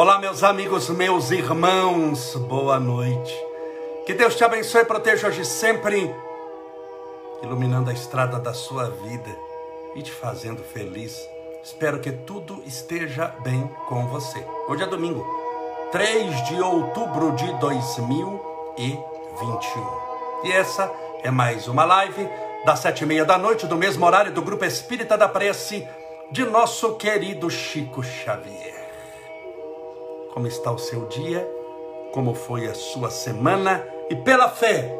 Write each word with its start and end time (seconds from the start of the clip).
Olá, 0.00 0.18
meus 0.18 0.42
amigos, 0.42 0.88
meus 0.88 1.30
irmãos, 1.30 2.34
boa 2.48 2.80
noite. 2.80 3.36
Que 4.06 4.14
Deus 4.14 4.34
te 4.34 4.42
abençoe 4.42 4.80
e 4.80 4.86
proteja 4.86 5.28
hoje 5.28 5.44
sempre, 5.44 6.10
iluminando 7.42 7.90
a 7.90 7.92
estrada 7.92 8.38
da 8.38 8.54
sua 8.54 8.88
vida 8.88 9.28
e 9.94 10.00
te 10.00 10.10
fazendo 10.10 10.62
feliz. 10.62 11.28
Espero 11.62 12.00
que 12.00 12.10
tudo 12.10 12.62
esteja 12.64 13.26
bem 13.44 13.70
com 13.88 14.06
você. 14.06 14.42
Hoje 14.70 14.84
é 14.84 14.86
domingo, 14.86 15.22
3 15.92 16.46
de 16.46 16.62
outubro 16.62 17.32
de 17.32 17.52
2021. 17.58 19.86
E 20.44 20.52
essa 20.52 20.90
é 21.22 21.30
mais 21.30 21.68
uma 21.68 21.84
live 21.84 22.26
das 22.64 22.78
sete 22.78 23.04
e 23.04 23.06
meia 23.06 23.26
da 23.26 23.36
noite, 23.36 23.66
do 23.66 23.76
mesmo 23.76 24.06
horário 24.06 24.32
do 24.32 24.40
Grupo 24.40 24.64
Espírita 24.64 25.18
da 25.18 25.28
Prece, 25.28 25.86
de 26.30 26.46
nosso 26.46 26.94
querido 26.94 27.50
Chico 27.50 28.02
Xavier. 28.02 28.69
Como 30.32 30.46
está 30.46 30.70
o 30.70 30.78
seu 30.78 31.06
dia? 31.06 31.48
Como 32.12 32.34
foi 32.34 32.66
a 32.66 32.74
sua 32.74 33.10
semana? 33.10 33.86
E 34.08 34.16
pela 34.16 34.48
fé, 34.48 34.94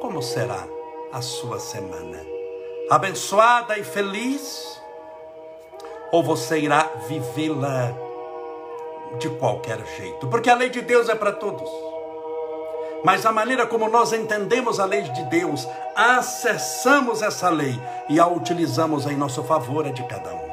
como 0.00 0.22
será 0.22 0.66
a 1.12 1.20
sua 1.20 1.58
semana? 1.58 2.20
Abençoada 2.90 3.78
e 3.78 3.84
feliz? 3.84 4.80
Ou 6.12 6.22
você 6.22 6.58
irá 6.58 6.90
vivê-la 7.08 7.94
de 9.18 9.28
qualquer 9.30 9.84
jeito? 9.96 10.28
Porque 10.28 10.50
a 10.50 10.54
lei 10.54 10.70
de 10.70 10.80
Deus 10.80 11.08
é 11.08 11.14
para 11.14 11.32
todos. 11.32 11.70
Mas 13.04 13.26
a 13.26 13.32
maneira 13.32 13.66
como 13.66 13.88
nós 13.88 14.14
entendemos 14.14 14.80
a 14.80 14.86
lei 14.86 15.02
de 15.02 15.24
Deus, 15.24 15.68
acessamos 15.94 17.20
essa 17.20 17.50
lei 17.50 17.78
e 18.08 18.18
a 18.18 18.26
utilizamos 18.26 19.06
em 19.06 19.14
nosso 19.16 19.42
favor 19.44 19.86
é 19.86 19.90
de 19.90 20.02
cada 20.04 20.34
um. 20.34 20.48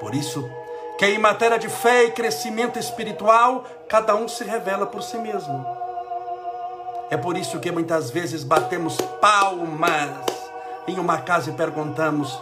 Por 0.00 0.14
isso, 0.14 0.48
que 0.98 1.06
em 1.06 1.18
matéria 1.18 1.58
de 1.60 1.68
fé 1.68 2.04
e 2.04 2.10
crescimento 2.10 2.76
espiritual, 2.76 3.64
cada 3.88 4.16
um 4.16 4.26
se 4.26 4.42
revela 4.42 4.84
por 4.84 5.00
si 5.00 5.16
mesmo. 5.16 5.64
É 7.08 7.16
por 7.16 7.38
isso 7.38 7.60
que 7.60 7.70
muitas 7.70 8.10
vezes 8.10 8.42
batemos 8.42 9.00
palmas 9.20 10.10
em 10.88 10.98
uma 10.98 11.18
casa 11.18 11.50
e 11.50 11.52
perguntamos: 11.52 12.36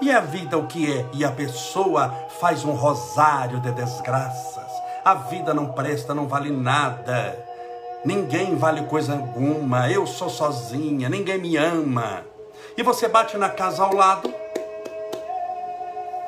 e 0.00 0.10
a 0.10 0.18
vida 0.18 0.58
o 0.58 0.66
que 0.66 0.92
é? 0.92 1.06
E 1.12 1.24
a 1.24 1.30
pessoa 1.30 2.12
faz 2.40 2.64
um 2.64 2.72
rosário 2.72 3.60
de 3.60 3.70
desgraças. 3.70 4.66
A 5.04 5.14
vida 5.14 5.54
não 5.54 5.68
presta, 5.68 6.12
não 6.12 6.26
vale 6.26 6.50
nada. 6.50 7.38
Ninguém 8.04 8.56
vale 8.56 8.82
coisa 8.86 9.12
alguma. 9.12 9.88
Eu 9.88 10.08
sou 10.08 10.28
sozinha, 10.28 11.08
ninguém 11.08 11.38
me 11.38 11.56
ama. 11.56 12.24
E 12.76 12.82
você 12.82 13.06
bate 13.06 13.38
na 13.38 13.48
casa 13.48 13.84
ao 13.84 13.94
lado 13.94 14.34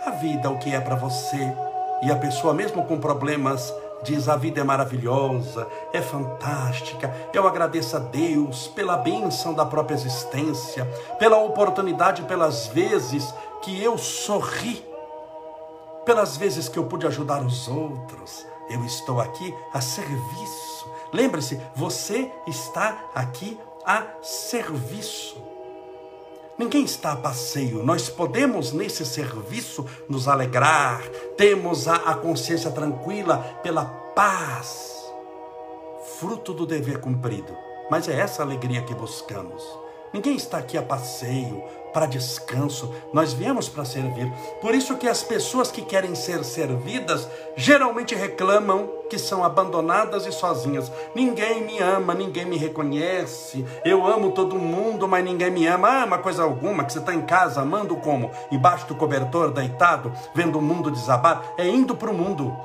a 0.09 0.11
vida 0.11 0.51
o 0.51 0.59
que 0.59 0.75
é 0.75 0.81
para 0.81 0.97
você. 0.97 1.55
E 2.03 2.11
a 2.11 2.17
pessoa, 2.17 2.55
mesmo 2.55 2.85
com 2.85 2.99
problemas, 2.99 3.73
diz: 4.03 4.29
a 4.29 4.37
vida 4.37 4.61
é 4.61 4.65
maravilhosa, 4.65 5.67
é 5.93 6.01
fantástica. 6.01 7.15
Eu 7.33 7.47
agradeço 7.47 7.97
a 7.97 8.01
Deus 8.01 8.69
pela 8.69 8.97
bênção 8.97 9.53
da 9.53 9.67
própria 9.67 9.95
existência, 9.95 10.85
pela 11.19 11.39
oportunidade, 11.39 12.23
pelas 12.23 12.69
vezes 12.69 13.35
que 13.63 13.83
eu 13.83 13.99
sorri, 13.99 14.85
pelas 16.05 16.37
vezes 16.37 16.69
que 16.69 16.79
eu 16.79 16.85
pude 16.85 17.07
ajudar 17.07 17.43
os 17.43 17.69
outros. 17.69 18.47
Eu 18.71 18.85
estou 18.85 19.21
aqui 19.21 19.55
a 19.73 19.81
serviço. 19.81 20.89
Lembre-se, 21.13 21.61
você 21.75 22.31
está 22.47 22.99
aqui 23.15 23.59
a 23.85 24.05
serviço. 24.23 25.58
Ninguém 26.59 26.85
está 26.85 27.13
a 27.13 27.17
passeio. 27.17 27.85
Nós 27.85 28.09
podemos, 28.09 28.73
nesse 28.73 29.07
serviço, 29.07 29.87
nos 30.09 30.27
alegrar, 30.27 31.01
temos 31.37 31.87
a, 31.87 31.95
a 31.95 32.15
consciência 32.17 32.71
tranquila 32.73 33.39
pela 33.63 33.85
paz, 33.85 35.09
fruto 36.19 36.53
do 36.53 36.67
dever 36.67 37.01
cumprido. 37.01 37.57
Mas 37.89 38.09
é 38.09 38.19
essa 38.19 38.43
alegria 38.43 38.83
que 38.83 38.93
buscamos. 38.93 39.63
Ninguém 40.13 40.37
está 40.37 40.59
aqui 40.59 40.79
a 40.79 40.83
passeio, 40.83 41.63
para 41.93 42.07
descanso, 42.07 42.95
nós 43.13 43.33
viemos 43.33 43.69
para 43.69 43.85
servir. 43.85 44.31
Por 44.61 44.75
isso 44.75 44.97
que 44.97 45.09
as 45.09 45.23
pessoas 45.23 45.71
que 45.71 45.83
querem 45.83 46.15
ser 46.15 46.45
servidas 46.45 47.29
geralmente 47.57 48.15
reclamam 48.15 48.89
que 49.09 49.19
são 49.19 49.43
abandonadas 49.43 50.27
e 50.27 50.33
sozinhas. 50.33 50.93
Ninguém 51.15 51.65
me 51.65 51.79
ama, 51.79 52.15
ninguém 52.15 52.45
me 52.45 52.57
reconhece. 52.57 53.65
Eu 53.85 54.07
amo 54.07 54.33
todo 54.33 54.59
mundo, 54.59 55.09
mas 55.09 55.25
ninguém 55.25 55.51
me 55.51 55.67
ama. 55.67 56.05
Ama 56.05 56.19
coisa 56.19 56.43
alguma 56.43 56.85
que 56.85 56.93
você 56.93 56.99
está 56.99 57.15
em 57.15 57.23
casa 57.23 57.63
amando 57.63 57.97
como? 57.97 58.31
Embaixo 58.51 58.87
do 58.87 58.95
cobertor, 58.95 59.51
deitado, 59.51 60.13
vendo 60.35 60.59
o 60.59 60.63
mundo 60.63 60.91
desabar? 60.91 61.55
É 61.57 61.67
indo 61.67 61.97
para 61.97 62.11
o 62.11 62.15
mundo 62.15 62.57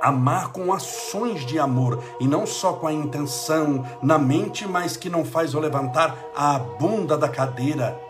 amar 0.00 0.52
com 0.52 0.72
ações 0.72 1.44
de 1.44 1.58
amor 1.58 2.02
e 2.18 2.26
não 2.26 2.46
só 2.46 2.72
com 2.72 2.86
a 2.86 2.92
intenção 2.92 3.84
na 4.02 4.18
mente, 4.18 4.66
mas 4.66 4.96
que 4.96 5.10
não 5.10 5.24
faz 5.24 5.54
o 5.54 5.60
levantar 5.60 6.16
a 6.34 6.58
bunda 6.58 7.16
da 7.16 7.28
cadeira 7.28 8.00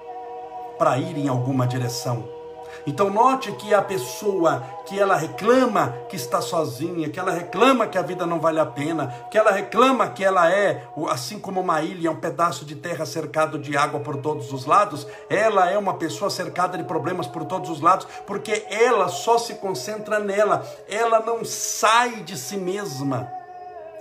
para 0.78 0.98
ir 0.98 1.16
em 1.18 1.28
alguma 1.28 1.66
direção. 1.66 2.39
Então 2.86 3.10
note 3.10 3.52
que 3.52 3.74
a 3.74 3.82
pessoa 3.82 4.62
que 4.86 4.98
ela 4.98 5.16
reclama 5.16 5.94
que 6.08 6.16
está 6.16 6.40
sozinha, 6.40 7.08
que 7.08 7.20
ela 7.20 7.30
reclama 7.30 7.86
que 7.86 7.96
a 7.96 8.02
vida 8.02 8.26
não 8.26 8.40
vale 8.40 8.58
a 8.58 8.66
pena, 8.66 9.06
que 9.30 9.38
ela 9.38 9.50
reclama 9.50 10.08
que 10.08 10.24
ela 10.24 10.50
é, 10.50 10.84
assim 11.08 11.38
como 11.38 11.60
uma 11.60 11.80
ilha, 11.82 12.10
um 12.10 12.16
pedaço 12.16 12.64
de 12.64 12.74
terra 12.74 13.06
cercado 13.06 13.58
de 13.58 13.76
água 13.76 14.00
por 14.00 14.16
todos 14.16 14.52
os 14.52 14.64
lados, 14.64 15.06
ela 15.28 15.70
é 15.70 15.78
uma 15.78 15.94
pessoa 15.94 16.30
cercada 16.30 16.76
de 16.76 16.84
problemas 16.84 17.26
por 17.26 17.44
todos 17.44 17.70
os 17.70 17.80
lados, 17.80 18.06
porque 18.26 18.66
ela 18.68 19.08
só 19.08 19.38
se 19.38 19.54
concentra 19.54 20.18
nela, 20.18 20.66
ela 20.88 21.20
não 21.20 21.44
sai 21.44 22.22
de 22.22 22.36
si 22.36 22.56
mesma. 22.56 23.39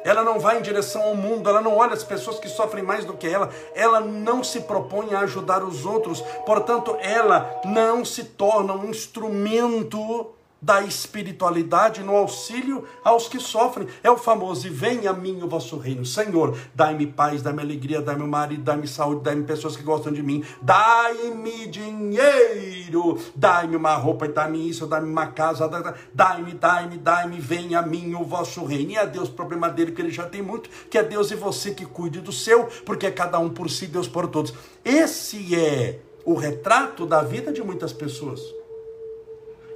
Ela 0.03 0.23
não 0.23 0.39
vai 0.39 0.59
em 0.59 0.61
direção 0.61 1.01
ao 1.01 1.15
mundo, 1.15 1.49
ela 1.49 1.61
não 1.61 1.77
olha 1.77 1.93
as 1.93 2.03
pessoas 2.03 2.39
que 2.39 2.47
sofrem 2.47 2.83
mais 2.83 3.05
do 3.05 3.13
que 3.13 3.27
ela, 3.27 3.49
ela 3.75 3.99
não 3.99 4.43
se 4.43 4.61
propõe 4.61 5.13
a 5.13 5.21
ajudar 5.21 5.63
os 5.63 5.85
outros, 5.85 6.21
portanto, 6.45 6.97
ela 7.01 7.59
não 7.65 8.05
se 8.05 8.23
torna 8.23 8.73
um 8.73 8.89
instrumento 8.89 10.33
da 10.61 10.81
espiritualidade 10.81 12.03
no 12.03 12.15
auxílio 12.15 12.85
aos 13.03 13.27
que 13.27 13.39
sofrem. 13.39 13.87
É 14.03 14.11
o 14.11 14.17
famoso: 14.17 14.67
e 14.67 14.69
venha 14.69 15.11
a 15.11 15.13
mim 15.13 15.41
o 15.41 15.47
vosso 15.47 15.77
reino. 15.77 16.05
Senhor, 16.05 16.57
dai-me 16.73 17.07
paz, 17.07 17.41
dai-me 17.41 17.61
alegria, 17.61 18.01
dai-me 18.01 18.27
marido, 18.27 18.63
dai-me 18.63 18.87
saúde, 18.87 19.23
dai-me 19.23 19.43
pessoas 19.43 19.75
que 19.75 19.83
gostam 19.83 20.11
de 20.11 20.21
mim, 20.21 20.43
dai-me 20.61 21.67
dinheiro, 21.67 23.17
dai-me 23.35 23.75
uma 23.75 23.95
roupa, 23.95 24.27
dai-me 24.27 24.69
isso, 24.69 24.85
dai-me 24.85 25.09
uma 25.09 25.27
casa, 25.27 25.67
dai-me, 26.13 26.53
dai-me, 26.53 26.97
dai-me, 26.97 27.39
venha 27.39 27.79
a 27.79 27.81
mim 27.81 28.13
o 28.15 28.23
vosso 28.23 28.63
reino. 28.65 28.91
E 28.91 28.97
é 28.97 29.05
Deus, 29.05 29.29
problema 29.29 29.69
dele, 29.69 29.91
que 29.91 30.01
ele 30.01 30.11
já 30.11 30.27
tem 30.27 30.41
muito, 30.41 30.69
que 30.89 30.97
é 30.97 31.03
Deus 31.03 31.31
e 31.31 31.35
você 31.35 31.71
que 31.71 31.85
cuide 31.85 32.19
do 32.19 32.31
seu, 32.31 32.65
porque 32.85 33.07
é 33.07 33.11
cada 33.11 33.39
um 33.39 33.49
por 33.49 33.69
si, 33.69 33.87
Deus 33.87 34.07
por 34.07 34.27
todos. 34.27 34.53
Esse 34.83 35.55
é 35.55 35.99
o 36.25 36.33
retrato 36.33 37.05
da 37.05 37.21
vida 37.21 37.51
de 37.51 37.63
muitas 37.63 37.93
pessoas 37.93 38.58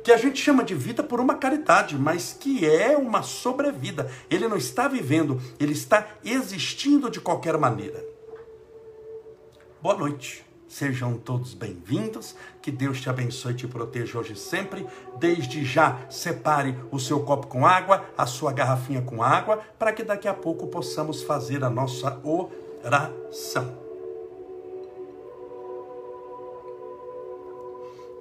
que 0.03 0.11
a 0.11 0.17
gente 0.17 0.41
chama 0.41 0.63
de 0.63 0.75
vida 0.75 1.01
por 1.01 1.19
uma 1.19 1.35
caridade, 1.35 1.97
mas 1.97 2.35
que 2.37 2.65
é 2.67 2.97
uma 2.97 3.23
sobrevida. 3.23 4.11
Ele 4.29 4.47
não 4.47 4.57
está 4.57 4.87
vivendo, 4.87 5.41
ele 5.59 5.71
está 5.71 6.05
existindo 6.23 7.09
de 7.09 7.21
qualquer 7.21 7.57
maneira. 7.57 8.03
Boa 9.81 9.95
noite. 9.95 10.43
Sejam 10.67 11.17
todos 11.17 11.53
bem-vindos. 11.53 12.35
Que 12.61 12.71
Deus 12.71 12.99
te 12.99 13.09
abençoe 13.09 13.53
e 13.53 13.55
te 13.55 13.67
proteja 13.67 14.17
hoje 14.17 14.33
e 14.33 14.35
sempre. 14.35 14.85
Desde 15.19 15.63
já, 15.63 15.99
separe 16.09 16.75
o 16.91 16.99
seu 16.99 17.21
copo 17.21 17.47
com 17.47 17.65
água, 17.65 18.03
a 18.17 18.25
sua 18.25 18.51
garrafinha 18.51 19.01
com 19.01 19.21
água, 19.21 19.61
para 19.77 19.93
que 19.93 20.03
daqui 20.03 20.27
a 20.27 20.33
pouco 20.33 20.67
possamos 20.67 21.21
fazer 21.21 21.63
a 21.63 21.69
nossa 21.69 22.19
oração. 22.23 23.82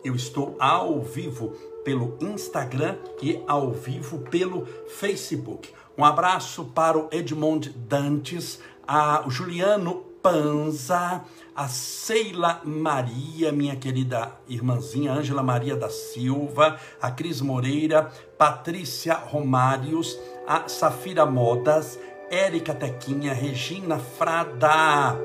Eu 0.04 0.14
estou 0.14 0.56
ao 0.58 1.00
vivo 1.00 1.50
pelo 1.84 2.16
Instagram 2.20 2.96
e 3.20 3.42
ao 3.46 3.70
vivo 3.70 4.18
pelo 4.18 4.66
Facebook. 4.88 5.70
Um 5.96 6.04
abraço 6.04 6.64
para 6.66 6.98
o 6.98 7.08
Edmond 7.12 7.70
Dantes, 7.70 8.60
a 8.86 9.24
Juliano 9.28 10.12
Panza, 10.22 11.22
a 11.54 11.68
Seila 11.68 12.60
Maria, 12.64 13.52
minha 13.52 13.76
querida 13.76 14.32
irmãzinha 14.48 15.12
Ângela 15.12 15.42
Maria 15.42 15.76
da 15.76 15.90
Silva, 15.90 16.78
a 17.00 17.10
Cris 17.10 17.40
Moreira, 17.40 18.10
Patrícia 18.38 19.14
Romários, 19.14 20.18
a 20.46 20.68
Safira 20.68 21.26
Modas, 21.26 21.98
Érica 22.30 22.72
Tequinha, 22.72 23.34
Regina 23.34 23.98
Frada, 23.98 25.18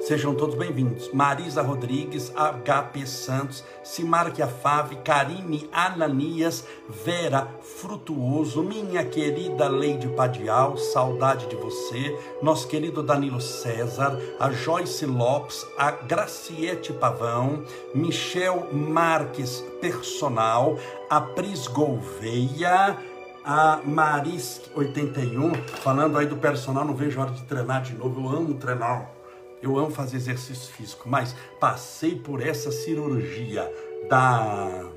Sejam 0.00 0.34
todos 0.34 0.54
bem-vindos. 0.54 1.12
Marisa 1.12 1.60
Rodrigues, 1.60 2.32
HP 2.34 3.06
Santos, 3.06 3.62
Simarque 3.84 4.40
Afave, 4.40 4.96
Karine 4.96 5.68
Ananias, 5.70 6.66
Vera 7.04 7.46
Frutuoso, 7.60 8.62
minha 8.62 9.04
querida 9.04 9.68
Leide 9.68 10.08
Padial, 10.08 10.78
saudade 10.78 11.46
de 11.48 11.54
você, 11.54 12.18
nosso 12.42 12.66
querido 12.66 13.02
Danilo 13.02 13.42
César, 13.42 14.18
a 14.40 14.50
Joyce 14.50 15.04
Lopes, 15.04 15.66
a 15.76 15.90
Graciete 15.90 16.94
Pavão, 16.94 17.62
Michel 17.94 18.68
Marques 18.72 19.62
Personal, 19.82 20.78
a 21.10 21.20
Pris 21.20 21.66
Gouveia, 21.66 22.96
a 23.44 23.80
Maris 23.84 24.62
81, 24.74 25.52
falando 25.82 26.16
aí 26.16 26.26
do 26.26 26.36
personal, 26.36 26.86
não 26.86 26.94
vejo 26.94 27.20
a 27.20 27.24
hora 27.24 27.32
de 27.32 27.42
treinar 27.42 27.82
de 27.82 27.94
novo, 27.94 28.20
eu 28.20 28.36
amo 28.38 28.54
treinar 28.54 29.19
eu 29.62 29.78
amo 29.78 29.90
fazer 29.90 30.16
exercício 30.16 30.72
físico, 30.72 31.08
mas 31.08 31.34
passei 31.58 32.14
por 32.14 32.40
essa 32.40 32.72
cirurgia 32.72 33.70
da, 34.08 34.90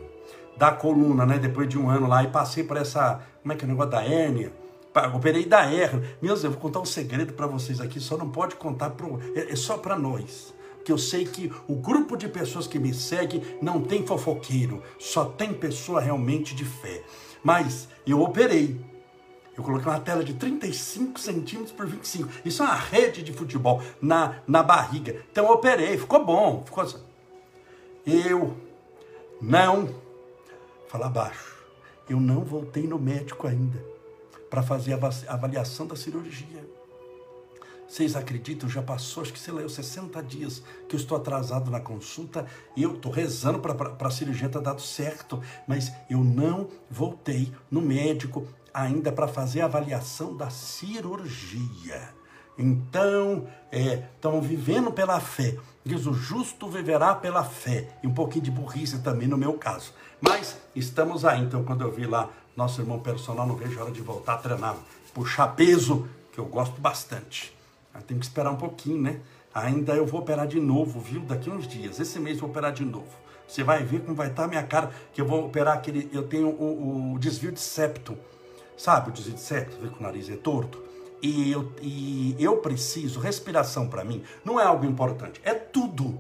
da 0.57 0.71
coluna, 0.71 1.25
né? 1.25 1.37
Depois 1.37 1.67
de 1.67 1.77
um 1.77 1.89
ano 1.89 2.07
lá, 2.07 2.23
e 2.23 2.27
passei 2.27 2.63
por 2.63 2.77
essa. 2.77 3.21
Como 3.41 3.53
é 3.53 3.55
que 3.55 3.63
é 3.63 3.67
o 3.67 3.69
negócio 3.69 3.91
da 3.91 4.03
hérnia? 4.03 4.53
Operei 5.13 5.45
da 5.45 5.65
hérnia. 5.65 6.17
Meu 6.21 6.33
Deus, 6.33 6.43
eu 6.43 6.51
vou 6.51 6.59
contar 6.59 6.79
um 6.79 6.85
segredo 6.85 7.33
para 7.33 7.47
vocês 7.47 7.81
aqui, 7.81 7.99
só 7.99 8.15
não 8.15 8.29
pode 8.29 8.55
contar 8.55 8.91
pro, 8.91 9.19
é, 9.35 9.51
é 9.51 9.55
só 9.55 9.77
para 9.77 9.97
nós. 9.97 10.53
Que 10.85 10.91
eu 10.91 10.97
sei 10.97 11.25
que 11.25 11.51
o 11.67 11.75
grupo 11.75 12.15
de 12.15 12.27
pessoas 12.27 12.67
que 12.67 12.77
me 12.77 12.93
segue 12.93 13.57
não 13.61 13.81
tem 13.81 14.05
fofoqueiro, 14.05 14.83
só 14.99 15.25
tem 15.25 15.53
pessoa 15.53 15.99
realmente 15.99 16.53
de 16.53 16.65
fé. 16.65 17.03
Mas 17.43 17.87
eu 18.05 18.21
operei, 18.21 18.79
eu 19.55 19.63
coloquei 19.63 19.91
uma 19.91 19.99
tela 19.99 20.23
de 20.23 20.33
35 20.33 21.19
centímetros 21.19 21.71
por 21.71 21.85
25. 21.85 22.29
Isso 22.43 22.63
é 22.63 22.65
uma 22.65 22.75
rede 22.75 23.21
de 23.21 23.31
futebol 23.31 23.81
na, 24.01 24.39
na 24.47 24.63
barriga. 24.63 25.23
Então 25.31 25.45
eu 25.45 25.51
operei, 25.51 25.97
ficou 25.97 26.25
bom. 26.25 26.63
Ficou 26.65 26.83
assim. 26.83 26.99
Eu 28.05 28.57
não, 29.39 29.93
fala 30.87 31.07
baixo, 31.07 31.55
eu 32.09 32.19
não 32.19 32.43
voltei 32.43 32.87
no 32.87 32.97
médico 32.97 33.47
ainda 33.47 33.83
para 34.49 34.63
fazer 34.63 34.93
a 34.93 35.33
avaliação 35.33 35.85
da 35.85 35.95
cirurgia. 35.95 36.63
Vocês 37.87 38.15
acreditam? 38.15 38.67
Já 38.67 38.81
passou, 38.81 39.21
acho 39.21 39.31
que 39.31 39.39
sei 39.39 39.53
lá, 39.53 39.61
eu 39.61 39.69
60 39.69 40.21
dias 40.23 40.63
que 40.89 40.95
eu 40.95 40.99
estou 40.99 41.15
atrasado 41.15 41.69
na 41.69 41.79
consulta 41.79 42.47
eu 42.75 42.95
estou 42.95 43.11
rezando 43.11 43.59
para 43.59 44.07
a 44.07 44.11
cirurgia 44.11 44.49
ter 44.49 44.61
dado 44.61 44.81
certo, 44.81 45.39
mas 45.67 45.91
eu 46.09 46.23
não 46.23 46.67
voltei 46.89 47.53
no 47.69 47.81
médico 47.81 48.47
ainda 48.73 49.11
para 49.11 49.27
fazer 49.27 49.61
a 49.61 49.65
avaliação 49.65 50.35
da 50.35 50.49
cirurgia. 50.49 52.09
Então, 52.57 53.47
é, 53.71 54.03
estão 54.15 54.41
vivendo 54.41 54.91
pela 54.91 55.19
fé. 55.19 55.57
Diz 55.85 56.05
o 56.05 56.13
justo 56.13 56.69
viverá 56.69 57.13
pela 57.15 57.43
fé. 57.43 57.87
E 58.01 58.07
um 58.07 58.13
pouquinho 58.13 58.45
de 58.45 58.51
burrice 58.51 58.99
também 58.99 59.27
no 59.27 59.37
meu 59.37 59.53
caso. 59.53 59.93
Mas 60.21 60.57
estamos 60.75 61.25
aí. 61.25 61.41
Então, 61.41 61.63
quando 61.63 61.81
eu 61.81 61.91
vi 61.91 62.05
lá 62.05 62.29
nosso 62.55 62.81
irmão 62.81 62.99
personal, 62.99 63.47
não 63.47 63.55
vejo 63.55 63.79
a 63.79 63.83
hora 63.83 63.91
de 63.91 64.01
voltar 64.01 64.35
a 64.35 64.37
treinar. 64.37 64.75
Puxar 65.13 65.47
peso, 65.49 66.07
que 66.31 66.39
eu 66.39 66.45
gosto 66.45 66.79
bastante. 66.79 67.55
Tem 68.07 68.17
que 68.17 68.25
esperar 68.25 68.51
um 68.51 68.55
pouquinho, 68.55 69.01
né? 69.01 69.19
Ainda 69.53 69.93
eu 69.93 70.05
vou 70.05 70.21
operar 70.21 70.47
de 70.47 70.59
novo, 70.59 70.99
viu? 70.99 71.21
Daqui 71.21 71.49
uns 71.49 71.67
dias. 71.67 71.99
Esse 71.99 72.19
mês 72.19 72.37
eu 72.37 72.41
vou 72.41 72.49
operar 72.49 72.71
de 72.71 72.83
novo. 72.83 73.23
Você 73.47 73.63
vai 73.63 73.83
ver 73.83 74.01
como 74.01 74.15
vai 74.15 74.29
estar 74.29 74.45
a 74.45 74.47
minha 74.47 74.63
cara, 74.63 74.91
que 75.13 75.21
eu 75.21 75.27
vou 75.27 75.45
operar 75.45 75.75
aquele. 75.75 76.09
Eu 76.11 76.27
tenho 76.27 76.49
o, 76.49 77.13
o 77.13 77.19
desvio 77.19 77.51
de 77.51 77.59
septo 77.59 78.17
sabe, 78.77 79.09
o 79.09 79.13
desvio 79.13 79.33
de 79.33 79.41
septo, 79.41 79.77
vê 79.81 79.89
que 79.89 79.99
o 79.99 80.03
nariz 80.03 80.29
é 80.29 80.35
torto. 80.35 80.81
E 81.21 81.51
eu, 81.51 81.71
e 81.81 82.35
eu 82.37 82.57
preciso, 82.57 83.19
respiração 83.19 83.87
para 83.87 84.03
mim 84.03 84.23
não 84.43 84.59
é 84.59 84.63
algo 84.63 84.85
importante, 84.85 85.39
é 85.43 85.53
tudo. 85.53 86.19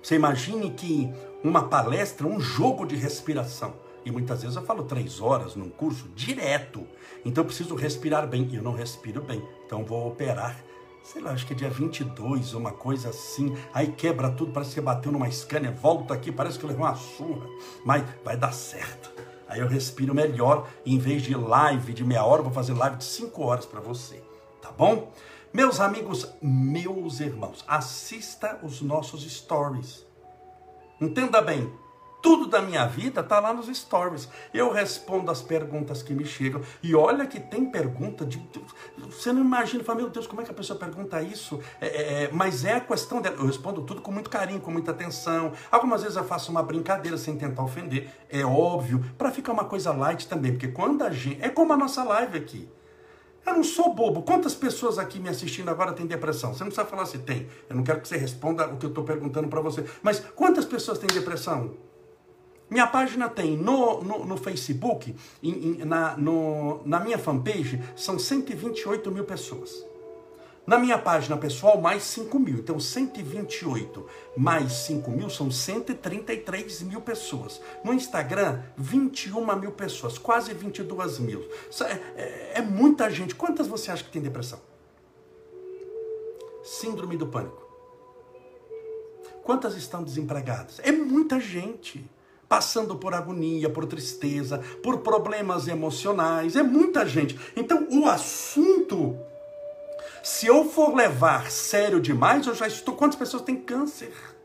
Você 0.00 0.14
imagine 0.14 0.70
que 0.70 1.12
uma 1.42 1.64
palestra, 1.68 2.26
um 2.26 2.38
jogo 2.38 2.86
de 2.86 2.94
respiração. 2.94 3.74
E 4.04 4.10
muitas 4.10 4.42
vezes 4.42 4.56
eu 4.56 4.62
falo 4.62 4.84
três 4.84 5.20
horas 5.20 5.56
num 5.56 5.68
curso 5.68 6.08
direto. 6.14 6.86
Então 7.24 7.42
eu 7.42 7.46
preciso 7.46 7.74
respirar 7.74 8.24
bem. 8.28 8.48
E 8.52 8.54
eu 8.54 8.62
não 8.62 8.70
respiro 8.70 9.20
bem. 9.20 9.42
Então 9.66 9.84
vou 9.84 10.06
operar 10.06 10.56
sei 11.06 11.22
lá, 11.22 11.30
acho 11.30 11.46
que 11.46 11.52
é 11.52 11.56
dia 11.56 11.70
22, 11.70 12.54
uma 12.54 12.72
coisa 12.72 13.10
assim. 13.10 13.56
Aí 13.72 13.92
quebra 13.92 14.28
tudo, 14.30 14.52
parece 14.52 14.74
que 14.74 14.80
bateu 14.80 15.12
numa 15.12 15.30
Scania, 15.30 15.70
volta 15.70 16.12
aqui, 16.12 16.32
parece 16.32 16.58
que 16.58 16.66
levou 16.66 16.84
uma 16.84 16.96
surra. 16.96 17.46
Mas 17.84 18.04
vai 18.24 18.36
dar 18.36 18.52
certo. 18.52 19.15
Aí 19.48 19.60
eu 19.60 19.68
respiro 19.68 20.14
melhor 20.14 20.68
em 20.84 20.98
vez 20.98 21.22
de 21.22 21.34
live 21.34 21.92
de 21.92 22.04
meia 22.04 22.24
hora, 22.24 22.42
vou 22.42 22.52
fazer 22.52 22.74
live 22.74 22.96
de 22.96 23.04
cinco 23.04 23.42
horas 23.42 23.64
para 23.64 23.80
você, 23.80 24.22
tá 24.60 24.70
bom? 24.70 25.12
Meus 25.52 25.80
amigos, 25.80 26.28
meus 26.42 27.20
irmãos, 27.20 27.64
assista 27.66 28.58
os 28.62 28.82
nossos 28.82 29.22
stories. 29.22 30.04
Entenda 31.00 31.40
bem, 31.40 31.72
tudo 32.22 32.46
da 32.46 32.60
minha 32.60 32.86
vida 32.86 33.20
está 33.20 33.38
lá 33.38 33.52
nos 33.52 33.66
stories. 33.66 34.28
Eu 34.52 34.72
respondo 34.72 35.30
as 35.30 35.42
perguntas 35.42 36.02
que 36.02 36.14
me 36.14 36.24
chegam. 36.24 36.60
E 36.82 36.94
olha 36.94 37.26
que 37.26 37.38
tem 37.38 37.64
pergunta 37.70 38.24
de. 38.24 38.44
Você 38.98 39.32
não 39.32 39.40
imagina, 39.42 39.84
fala, 39.84 40.00
meu 40.00 40.10
Deus, 40.10 40.26
como 40.26 40.40
é 40.40 40.44
que 40.44 40.50
a 40.50 40.54
pessoa 40.54 40.78
pergunta 40.78 41.22
isso? 41.22 41.60
É, 41.80 41.86
é, 41.86 42.22
é, 42.24 42.30
mas 42.32 42.64
é 42.64 42.74
a 42.74 42.80
questão 42.80 43.20
dela. 43.20 43.36
Eu 43.36 43.46
respondo 43.46 43.82
tudo 43.82 44.00
com 44.00 44.10
muito 44.10 44.30
carinho, 44.30 44.60
com 44.60 44.70
muita 44.70 44.90
atenção. 44.90 45.52
Algumas 45.70 46.02
vezes 46.02 46.16
eu 46.16 46.24
faço 46.24 46.50
uma 46.50 46.62
brincadeira 46.62 47.16
sem 47.16 47.36
tentar 47.36 47.62
ofender. 47.62 48.08
É 48.28 48.44
óbvio, 48.44 49.04
para 49.16 49.30
ficar 49.30 49.52
uma 49.52 49.64
coisa 49.64 49.92
light 49.92 50.26
também. 50.28 50.52
Porque 50.52 50.68
quando 50.68 51.02
a 51.02 51.10
gente. 51.10 51.42
É 51.42 51.48
como 51.48 51.72
a 51.72 51.76
nossa 51.76 52.02
live 52.02 52.38
aqui. 52.38 52.68
Eu 53.46 53.54
não 53.54 53.62
sou 53.62 53.94
bobo. 53.94 54.22
Quantas 54.22 54.56
pessoas 54.56 54.98
aqui 54.98 55.20
me 55.20 55.28
assistindo 55.28 55.68
agora 55.68 55.92
têm 55.92 56.04
depressão? 56.04 56.52
Você 56.52 56.64
não 56.64 56.70
precisa 56.70 56.84
falar 56.84 57.06
se 57.06 57.18
tem. 57.18 57.46
Eu 57.70 57.76
não 57.76 57.84
quero 57.84 58.00
que 58.00 58.08
você 58.08 58.16
responda 58.16 58.66
o 58.66 58.76
que 58.76 58.84
eu 58.84 58.88
estou 58.88 59.04
perguntando 59.04 59.46
para 59.46 59.60
você. 59.60 59.84
Mas 60.02 60.18
quantas 60.34 60.64
pessoas 60.64 60.98
têm 60.98 61.06
depressão? 61.08 61.72
Minha 62.68 62.86
página 62.86 63.28
tem 63.28 63.56
no, 63.56 64.02
no, 64.02 64.24
no 64.24 64.36
Facebook, 64.36 65.14
em, 65.42 65.50
em, 65.50 65.84
na, 65.84 66.16
no, 66.16 66.82
na 66.84 66.98
minha 66.98 67.18
fanpage, 67.18 67.80
são 67.94 68.18
128 68.18 69.10
mil 69.10 69.24
pessoas. 69.24 69.84
Na 70.66 70.80
minha 70.80 70.98
página 70.98 71.36
pessoal, 71.36 71.80
mais 71.80 72.02
5 72.02 72.36
mil. 72.40 72.56
Então, 72.56 72.80
128 72.80 74.04
mais 74.36 74.72
5 74.72 75.08
mil 75.12 75.30
são 75.30 75.48
133 75.48 76.82
mil 76.82 77.00
pessoas. 77.00 77.60
No 77.84 77.94
Instagram, 77.94 78.60
21 78.76 79.56
mil 79.60 79.70
pessoas, 79.70 80.18
quase 80.18 80.52
22 80.52 81.20
mil. 81.20 81.48
É, 81.82 82.20
é, 82.20 82.52
é 82.56 82.62
muita 82.62 83.08
gente. 83.08 83.36
Quantas 83.36 83.68
você 83.68 83.92
acha 83.92 84.02
que 84.02 84.10
tem 84.10 84.20
depressão? 84.20 84.58
Síndrome 86.64 87.16
do 87.16 87.28
pânico. 87.28 87.64
Quantas 89.44 89.76
estão 89.76 90.02
desempregadas? 90.02 90.80
É 90.80 90.90
muita 90.90 91.38
gente 91.38 92.04
passando 92.48 92.96
por 92.96 93.14
agonia, 93.14 93.68
por 93.68 93.86
tristeza, 93.86 94.58
por 94.82 94.98
problemas 94.98 95.68
emocionais. 95.68 96.56
É 96.56 96.62
muita 96.62 97.06
gente. 97.06 97.38
Então, 97.56 97.86
o 97.90 98.06
assunto, 98.06 99.18
se 100.22 100.46
eu 100.46 100.64
for 100.64 100.94
levar 100.94 101.50
sério 101.50 102.00
demais, 102.00 102.46
eu 102.46 102.54
já 102.54 102.66
estou. 102.66 102.94
Quantas 102.94 103.18
pessoas 103.18 103.42
têm 103.42 103.56
câncer? 103.56 104.35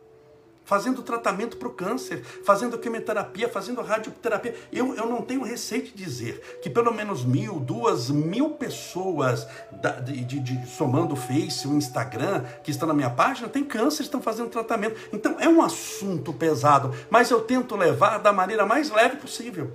Fazendo 0.71 1.01
tratamento 1.01 1.57
para 1.57 1.67
o 1.67 1.73
câncer, 1.73 2.23
fazendo 2.45 2.77
quimioterapia, 2.77 3.49
fazendo 3.49 3.81
radioterapia. 3.81 4.55
Eu, 4.71 4.95
eu 4.95 5.05
não 5.05 5.21
tenho 5.21 5.43
receio 5.43 5.83
de 5.83 5.91
dizer 5.91 6.59
que 6.63 6.69
pelo 6.69 6.93
menos 6.93 7.25
mil, 7.25 7.59
duas 7.59 8.09
mil 8.09 8.51
pessoas, 8.51 9.45
da, 9.69 9.99
de, 9.99 10.23
de, 10.23 10.39
de, 10.39 10.69
somando 10.69 11.13
o 11.13 11.17
Face, 11.17 11.67
o 11.67 11.75
Instagram, 11.75 12.45
que 12.63 12.71
estão 12.71 12.87
na 12.87 12.93
minha 12.93 13.09
página, 13.09 13.49
têm 13.49 13.65
câncer, 13.65 14.03
estão 14.03 14.21
fazendo 14.21 14.47
tratamento. 14.47 14.95
Então 15.11 15.35
é 15.41 15.49
um 15.49 15.61
assunto 15.61 16.31
pesado, 16.31 16.95
mas 17.09 17.29
eu 17.29 17.41
tento 17.41 17.75
levar 17.75 18.19
da 18.19 18.31
maneira 18.31 18.65
mais 18.65 18.89
leve 18.89 19.17
possível. 19.17 19.69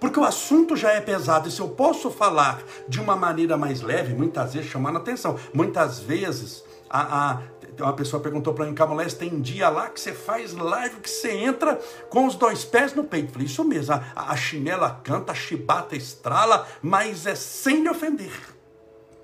Porque 0.00 0.18
o 0.18 0.24
assunto 0.24 0.74
já 0.74 0.90
é 0.90 1.00
pesado, 1.00 1.48
e 1.48 1.52
se 1.52 1.60
eu 1.60 1.68
posso 1.68 2.10
falar 2.10 2.64
de 2.88 3.00
uma 3.00 3.14
maneira 3.14 3.56
mais 3.56 3.80
leve, 3.80 4.12
muitas 4.12 4.54
vezes 4.54 4.68
chamando 4.68 4.98
atenção, 4.98 5.38
muitas 5.54 6.00
vezes 6.00 6.64
a, 6.90 7.30
a, 7.30 7.40
uma 7.80 7.92
pessoa 7.92 8.22
perguntou 8.22 8.54
para 8.54 8.66
mim, 8.66 8.74
Camolés, 8.74 9.14
tem 9.14 9.40
dia 9.40 9.68
lá 9.68 9.88
que 9.88 10.00
você 10.00 10.12
faz 10.12 10.52
live, 10.52 10.96
que 10.96 11.10
você 11.10 11.32
entra 11.32 11.78
com 12.08 12.26
os 12.26 12.34
dois 12.34 12.64
pés 12.64 12.94
no 12.94 13.04
peito. 13.04 13.28
Eu 13.28 13.32
falei, 13.32 13.46
isso 13.46 13.64
mesmo, 13.64 13.94
a, 13.94 14.02
a 14.14 14.36
chinela 14.36 15.00
canta, 15.02 15.32
a 15.32 15.34
chibata 15.34 15.96
estrala, 15.96 16.66
mas 16.82 17.26
é 17.26 17.34
sem 17.34 17.82
lhe 17.82 17.88
ofender. 17.88 18.32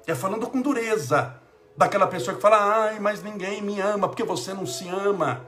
É 0.06 0.14
falando 0.14 0.46
com 0.46 0.61
dureza. 0.61 1.34
Daquela 1.76 2.06
pessoa 2.06 2.37
que 2.37 2.42
fala, 2.42 2.84
ai, 2.87 3.00
mas 3.00 3.23
ninguém 3.23 3.61
me 3.61 3.80
ama, 3.80 4.08
porque 4.08 4.23
você 4.23 4.54
não 4.54 4.64
se 4.64 4.88
ama. 4.88 5.40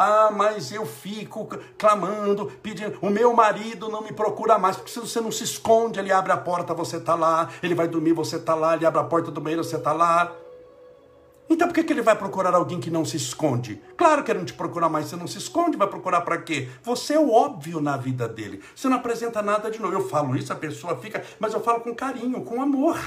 Ah, 0.00 0.30
mas 0.32 0.70
eu 0.70 0.86
fico 0.86 1.48
clamando, 1.76 2.46
pedindo. 2.62 2.96
O 3.02 3.10
meu 3.10 3.34
marido 3.34 3.88
não 3.88 4.00
me 4.00 4.12
procura 4.12 4.56
mais, 4.56 4.76
porque 4.76 4.92
se 4.92 5.00
você 5.00 5.20
não 5.20 5.32
se 5.32 5.42
esconde, 5.42 5.98
ele 5.98 6.12
abre 6.12 6.30
a 6.30 6.36
porta, 6.36 6.72
você 6.72 6.98
está 6.98 7.16
lá. 7.16 7.48
Ele 7.60 7.74
vai 7.74 7.88
dormir, 7.88 8.12
você 8.12 8.36
está 8.36 8.54
lá. 8.54 8.76
Ele 8.76 8.86
abre 8.86 9.00
a 9.00 9.04
porta 9.04 9.32
do 9.32 9.40
banheiro, 9.40 9.64
você 9.64 9.74
está 9.74 9.92
lá. 9.92 10.32
Então 11.50 11.66
por 11.66 11.74
que, 11.74 11.82
que 11.82 11.92
ele 11.92 12.02
vai 12.02 12.14
procurar 12.14 12.54
alguém 12.54 12.78
que 12.78 12.90
não 12.90 13.04
se 13.04 13.16
esconde? 13.16 13.80
Claro 13.96 14.22
que 14.22 14.30
ele 14.30 14.40
não 14.40 14.46
te 14.46 14.52
procura 14.52 14.88
mais, 14.88 15.06
você 15.06 15.16
não 15.16 15.26
se 15.26 15.38
esconde, 15.38 15.76
vai 15.76 15.88
procurar 15.88 16.20
para 16.20 16.38
quê? 16.38 16.68
Você 16.82 17.14
é 17.14 17.18
o 17.18 17.30
óbvio 17.30 17.80
na 17.80 17.96
vida 17.96 18.28
dele. 18.28 18.62
Você 18.74 18.88
não 18.88 18.98
apresenta 18.98 19.40
nada 19.40 19.70
de 19.70 19.80
novo. 19.80 19.94
Eu 19.94 20.08
falo 20.08 20.36
isso, 20.36 20.52
a 20.52 20.56
pessoa 20.56 20.96
fica, 20.96 21.24
mas 21.38 21.54
eu 21.54 21.60
falo 21.60 21.80
com 21.80 21.94
carinho, 21.94 22.42
com 22.42 22.60
amor. 22.60 22.98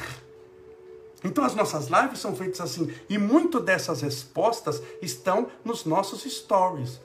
Então 1.24 1.44
as 1.44 1.54
nossas 1.54 1.88
lives 1.88 2.20
são 2.20 2.36
feitas 2.36 2.60
assim, 2.62 2.92
e 3.08 3.18
muito 3.18 3.60
dessas 3.60 4.02
respostas 4.02 4.82
estão 5.02 5.48
nos 5.64 5.86
nossos 5.86 6.24
stories. 6.24 7.00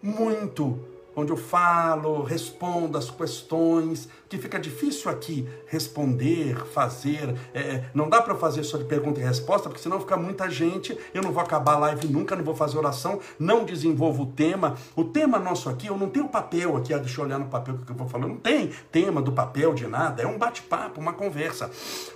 Muito 0.00 0.78
onde 1.18 1.32
eu 1.32 1.36
falo, 1.36 2.22
respondo 2.22 2.96
as 2.96 3.10
questões, 3.10 4.08
que 4.28 4.38
fica 4.38 4.58
difícil 4.58 5.10
aqui 5.10 5.48
responder, 5.66 6.56
fazer. 6.66 7.34
É, 7.52 7.84
não 7.92 8.08
dá 8.08 8.22
para 8.22 8.36
fazer 8.36 8.62
só 8.62 8.78
de 8.78 8.84
pergunta 8.84 9.20
e 9.20 9.24
resposta, 9.24 9.68
porque 9.68 9.82
senão 9.82 9.98
fica 9.98 10.16
muita 10.16 10.48
gente, 10.48 10.96
eu 11.12 11.22
não 11.22 11.32
vou 11.32 11.42
acabar 11.42 11.74
a 11.74 11.78
live 11.78 12.06
nunca, 12.08 12.36
não 12.36 12.44
vou 12.44 12.54
fazer 12.54 12.78
oração, 12.78 13.18
não 13.38 13.64
desenvolvo 13.64 14.22
o 14.22 14.26
tema. 14.26 14.76
O 14.94 15.04
tema 15.04 15.38
nosso 15.38 15.68
aqui, 15.68 15.88
eu 15.88 15.98
não 15.98 16.08
tenho 16.08 16.28
papel 16.28 16.76
aqui, 16.76 16.94
ah, 16.94 16.98
deixa 16.98 17.20
eu 17.20 17.24
olhar 17.24 17.38
no 17.38 17.46
papel 17.46 17.78
que 17.78 17.90
eu 17.90 17.96
vou 17.96 18.08
falar, 18.08 18.28
não 18.28 18.36
tem 18.36 18.70
tema 18.92 19.20
do 19.20 19.32
papel 19.32 19.74
de 19.74 19.88
nada, 19.88 20.22
é 20.22 20.26
um 20.26 20.38
bate-papo, 20.38 21.00
uma 21.00 21.12
conversa. 21.12 21.70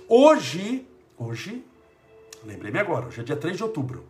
Hoje, 0.07 0.87
hoje, 1.17 1.65
lembrei-me 2.45 2.79
agora, 2.79 3.07
hoje 3.07 3.19
é 3.19 3.23
dia 3.23 3.35
3 3.35 3.57
de 3.57 3.63
outubro. 3.63 4.05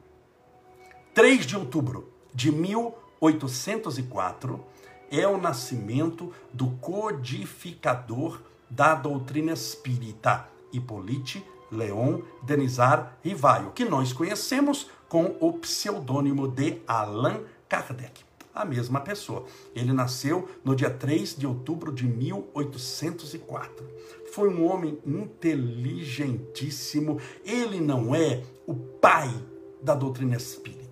3 1.16 1.46
de 1.46 1.56
outubro 1.56 2.12
de 2.34 2.52
1804, 2.52 4.73
é 5.14 5.26
o 5.28 5.38
nascimento 5.38 6.34
do 6.52 6.72
codificador 6.82 8.42
da 8.68 8.96
doutrina 8.96 9.54
espírita, 9.54 10.50
Hippolyte 10.72 11.46
Leon 11.72 12.22
Denisar 12.42 13.16
Rivaio, 13.24 13.70
que 13.72 13.86
nós 13.86 14.12
conhecemos 14.12 14.90
com 15.08 15.36
o 15.40 15.54
pseudônimo 15.54 16.48
de 16.48 16.82
Allan 16.88 17.42
Kardec. 17.70 18.24
A 18.56 18.66
mesma 18.66 19.02
pessoa. 19.02 19.46
Ele 19.76 19.94
nasceu 19.94 20.50
no 20.64 20.76
dia 20.76 20.90
3 20.90 21.36
de 21.36 21.46
outubro 21.46 21.92
de 21.92 22.06
1804. 22.06 23.86
Foi 24.32 24.50
um 24.50 24.66
homem 24.66 24.98
inteligentíssimo. 25.06 27.20
Ele 27.44 27.80
não 27.80 28.16
é 28.16 28.44
o 28.68 28.76
pai 28.76 29.34
da 29.82 29.96
doutrina 29.96 30.36
espírita 30.36 30.83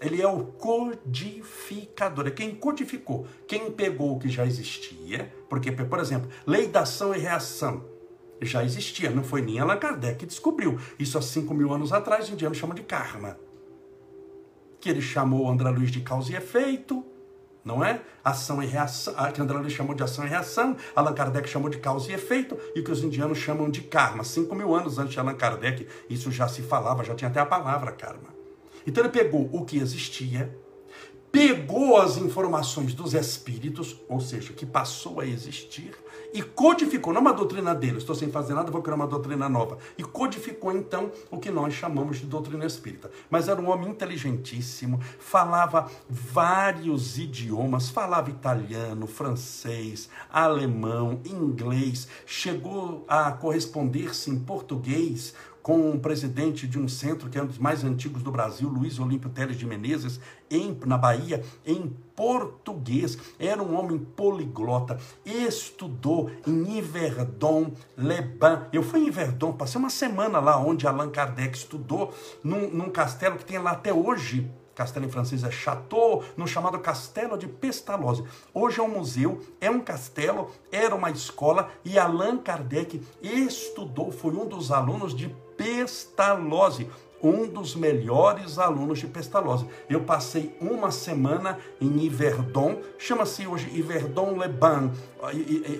ele 0.00 0.20
é 0.20 0.28
o 0.28 0.44
codificador, 0.44 2.26
é 2.26 2.30
quem 2.30 2.54
codificou, 2.54 3.26
quem 3.46 3.70
pegou 3.70 4.16
o 4.16 4.18
que 4.18 4.28
já 4.28 4.44
existia, 4.46 5.32
porque, 5.48 5.72
por 5.72 5.98
exemplo, 5.98 6.30
lei 6.46 6.66
da 6.68 6.80
ação 6.80 7.14
e 7.14 7.18
reação 7.18 7.84
já 8.40 8.62
existia, 8.62 9.10
não 9.10 9.24
foi 9.24 9.40
nem 9.40 9.58
Allan 9.58 9.78
Kardec 9.78 10.18
que 10.18 10.26
descobriu. 10.26 10.78
Isso 10.98 11.16
há 11.16 11.22
5 11.22 11.54
mil 11.54 11.72
anos 11.72 11.92
atrás, 11.92 12.28
o 12.28 12.32
indiano 12.32 12.54
chama 12.54 12.74
de 12.74 12.82
karma. 12.82 13.38
Que 14.80 14.90
ele 14.90 15.00
chamou 15.00 15.50
André 15.50 15.70
Luiz 15.70 15.90
de 15.90 16.00
causa 16.00 16.32
e 16.32 16.36
efeito, 16.36 17.04
não 17.64 17.82
é? 17.82 18.02
Ação 18.22 18.62
e 18.62 18.66
reação, 18.66 19.14
que 19.32 19.40
André 19.40 19.58
Luiz 19.58 19.72
chamou 19.72 19.94
de 19.94 20.02
ação 20.02 20.26
e 20.26 20.28
reação, 20.28 20.76
Allan 20.94 21.14
Kardec 21.14 21.48
chamou 21.48 21.70
de 21.70 21.78
causa 21.78 22.10
e 22.10 22.14
efeito, 22.14 22.56
e 22.74 22.82
que 22.82 22.92
os 22.92 23.02
indianos 23.02 23.38
chamam 23.38 23.70
de 23.70 23.80
karma. 23.80 24.22
5 24.22 24.54
mil 24.54 24.74
anos 24.74 24.98
antes 24.98 25.14
de 25.14 25.20
Allan 25.20 25.34
Kardec, 25.34 25.86
isso 26.10 26.30
já 26.30 26.46
se 26.46 26.62
falava, 26.62 27.02
já 27.02 27.14
tinha 27.14 27.30
até 27.30 27.40
a 27.40 27.46
palavra 27.46 27.90
karma. 27.92 28.35
Então 28.86 29.02
ele 29.02 29.12
pegou 29.12 29.48
o 29.52 29.64
que 29.64 29.78
existia, 29.78 30.56
pegou 31.36 31.98
as 31.98 32.16
informações 32.16 32.94
dos 32.94 33.12
espíritos, 33.12 33.96
ou 34.08 34.20
seja, 34.20 34.52
que 34.52 34.64
passou 34.64 35.20
a 35.20 35.26
existir, 35.26 35.92
e 36.32 36.42
codificou, 36.42 37.12
não 37.12 37.20
uma 37.20 37.32
doutrina 37.32 37.74
dele, 37.74 37.98
estou 37.98 38.14
sem 38.14 38.30
fazer 38.30 38.54
nada, 38.54 38.70
vou 38.70 38.82
criar 38.82 38.96
uma 38.96 39.06
doutrina 39.06 39.48
nova. 39.48 39.78
E 39.98 40.02
codificou 40.02 40.72
então 40.72 41.10
o 41.30 41.38
que 41.38 41.50
nós 41.50 41.74
chamamos 41.74 42.18
de 42.18 42.26
doutrina 42.26 42.64
espírita. 42.64 43.10
Mas 43.30 43.48
era 43.48 43.60
um 43.60 43.68
homem 43.70 43.90
inteligentíssimo, 43.90 45.00
falava 45.18 45.90
vários 46.08 47.18
idiomas, 47.18 47.90
falava 47.90 48.30
italiano, 48.30 49.06
francês, 49.06 50.08
alemão, 50.30 51.20
inglês, 51.24 52.08
chegou 52.24 53.04
a 53.08 53.30
corresponder-se 53.32 54.30
em 54.30 54.38
português 54.38 55.34
com 55.66 55.90
um 55.90 55.98
presidente 55.98 56.64
de 56.64 56.78
um 56.78 56.86
centro 56.86 57.28
que 57.28 57.36
é 57.36 57.42
um 57.42 57.46
dos 57.46 57.58
mais 57.58 57.82
antigos 57.82 58.22
do 58.22 58.30
Brasil, 58.30 58.68
Luiz 58.68 59.00
Olímpio 59.00 59.28
Teles 59.28 59.56
de 59.56 59.66
Menezes, 59.66 60.20
em, 60.48 60.78
na 60.86 60.96
Bahia, 60.96 61.42
em 61.66 61.92
português. 62.14 63.18
Era 63.36 63.60
um 63.60 63.76
homem 63.76 63.98
poliglota, 63.98 64.96
estudou 65.24 66.30
em 66.46 66.78
Yverdon, 66.78 67.72
Leban. 67.96 68.68
Eu 68.72 68.80
fui 68.84 69.00
em 69.00 69.08
Yverdon, 69.08 69.54
passei 69.54 69.80
uma 69.80 69.90
semana 69.90 70.38
lá 70.38 70.56
onde 70.56 70.86
Allan 70.86 71.10
Kardec 71.10 71.58
estudou, 71.58 72.14
num, 72.44 72.70
num 72.70 72.88
castelo 72.88 73.36
que 73.36 73.44
tem 73.44 73.58
lá 73.58 73.72
até 73.72 73.92
hoje, 73.92 74.48
castelo 74.76 75.06
em 75.06 75.10
francês 75.10 75.42
é 75.42 75.50
Chateau, 75.50 76.22
no 76.36 76.46
chamado 76.46 76.78
Castelo 76.78 77.36
de 77.36 77.48
Pestalozzi. 77.48 78.22
Hoje 78.54 78.78
é 78.78 78.82
um 78.84 78.88
museu, 78.88 79.40
é 79.60 79.68
um 79.68 79.80
castelo, 79.80 80.52
era 80.70 80.94
uma 80.94 81.10
escola 81.10 81.70
e 81.84 81.98
Allan 81.98 82.36
Kardec 82.36 83.02
estudou, 83.20 84.12
foi 84.12 84.36
um 84.36 84.46
dos 84.46 84.70
alunos 84.70 85.12
de 85.12 85.34
Pestalozzi, 85.66 86.88
um 87.20 87.44
dos 87.48 87.74
melhores 87.74 88.56
alunos 88.56 89.00
de 89.00 89.08
Pestalozzi. 89.08 89.66
Eu 89.90 90.02
passei 90.02 90.56
uma 90.60 90.92
semana 90.92 91.58
em 91.80 92.06
Yverdon, 92.06 92.78
chama-se 92.96 93.48
hoje 93.48 93.68
Yverdon 93.76 94.38
Leban, 94.38 94.92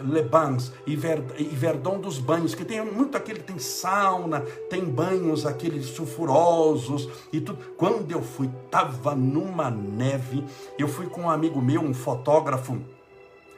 Lebans, 0.03 0.73
Yverdon 0.89 2.01
dos 2.01 2.19
banhos, 2.19 2.53
que 2.53 2.65
tem 2.65 2.85
muito 2.85 3.17
aquele, 3.17 3.39
tem 3.39 3.61
sauna, 3.61 4.41
tem 4.69 4.85
banhos 4.85 5.47
aqueles 5.47 5.87
sulfurosos 5.87 7.09
e 7.33 7.41
tudo. 7.41 7.61
Quando 7.77 8.11
eu 8.11 8.23
fui, 8.23 8.51
tava 8.69 9.15
numa 9.15 9.71
neve, 9.71 10.45
eu 10.77 10.89
fui 10.89 11.07
com 11.07 11.21
um 11.21 11.31
amigo 11.31 11.63
meu, 11.63 11.81
um 11.81 11.95
fotógrafo, 11.95 12.77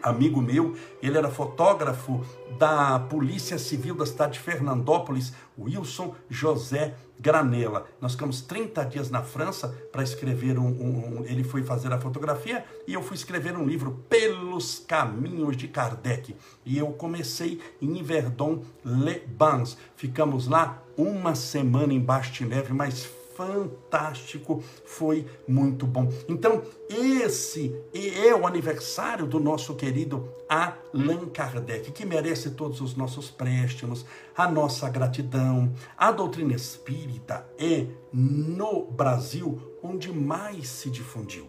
amigo 0.03 0.41
meu, 0.41 0.77
ele 1.03 1.19
era 1.19 1.31
fotógrafo 1.31 2.25
da 2.59 2.99
Polícia 2.99 3.59
Civil 3.59 3.95
da 3.95 4.07
cidade 4.07 4.35
de 4.35 4.41
Fernandópolis, 4.41 5.33
Wilson 5.59 6.15
José 6.29 6.95
Granella. 7.21 7.87
Nós 8.01 8.13
ficamos 8.13 8.41
30 8.41 8.85
dias 8.85 9.11
na 9.11 9.23
França 9.23 9.69
para 9.91 10.03
escrever 10.03 10.59
um, 10.59 10.67
um, 10.67 11.21
um, 11.21 11.25
Ele 11.25 11.43
foi 11.43 11.63
fazer 11.63 11.93
a 11.93 12.01
fotografia 12.01 12.65
e 12.87 12.95
eu 12.95 13.03
fui 13.03 13.17
escrever 13.17 13.57
um 13.57 13.67
livro 13.67 14.05
Pelos 14.09 14.79
Caminhos 14.79 15.57
de 15.57 15.69
Kardec. 15.69 16.35
E 16.65 16.79
eu 16.79 16.89
comecei 16.93 17.61
em 17.83 17.99
Yverdon 17.99 18.63
Les 18.85 19.23
Bains. 19.27 19.77
Ficamos 19.97 20.47
lá 20.47 20.83
uma 20.97 21.35
semana 21.35 21.93
embaixo 21.93 22.33
de 22.33 22.45
neve, 22.45 22.73
mas 22.73 23.09
fantástico, 23.39 24.65
foi 24.85 25.25
muito 25.47 25.87
bom. 25.87 26.11
Então, 26.29 26.61
esse 26.91 27.73
é 27.95 28.35
o 28.35 28.45
aniversário 28.49 29.29
do 29.29 29.39
nosso 29.39 29.77
querido 29.77 30.29
Allan 30.49 31.29
Kardec, 31.29 31.93
que 31.93 32.05
merece 32.05 32.51
todos 32.51 32.81
os 32.81 32.97
nossos 32.97 33.31
préstimos, 33.31 34.05
a 34.37 34.51
nossa 34.51 34.89
gratidão. 34.89 35.73
A 35.97 36.11
doutrina 36.11 36.53
espírita 36.53 37.49
é, 37.57 37.87
no 38.13 38.87
Brasil, 38.87 39.79
onde 39.85 40.13
mais 40.13 40.69
se 40.69 40.91
difundiu. 40.91 41.49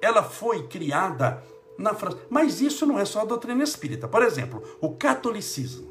Ela 0.00 0.22
foi 0.22 0.68
criada 0.68 1.42
na 1.76 1.92
França, 1.92 2.18
mas 2.30 2.60
isso 2.60 2.86
não 2.86 3.00
é 3.00 3.04
só 3.04 3.22
a 3.22 3.24
doutrina 3.24 3.64
espírita. 3.64 4.06
Por 4.06 4.22
exemplo, 4.22 4.62
o 4.80 4.94
catolicismo. 4.94 5.89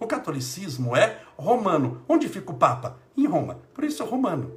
O 0.00 0.06
catolicismo 0.06 0.96
é 0.96 1.18
romano. 1.36 2.02
Onde 2.08 2.28
fica 2.28 2.50
o 2.50 2.56
Papa? 2.56 2.96
Em 3.16 3.26
Roma. 3.26 3.58
Por 3.74 3.84
isso 3.84 4.02
é 4.02 4.06
romano. 4.06 4.50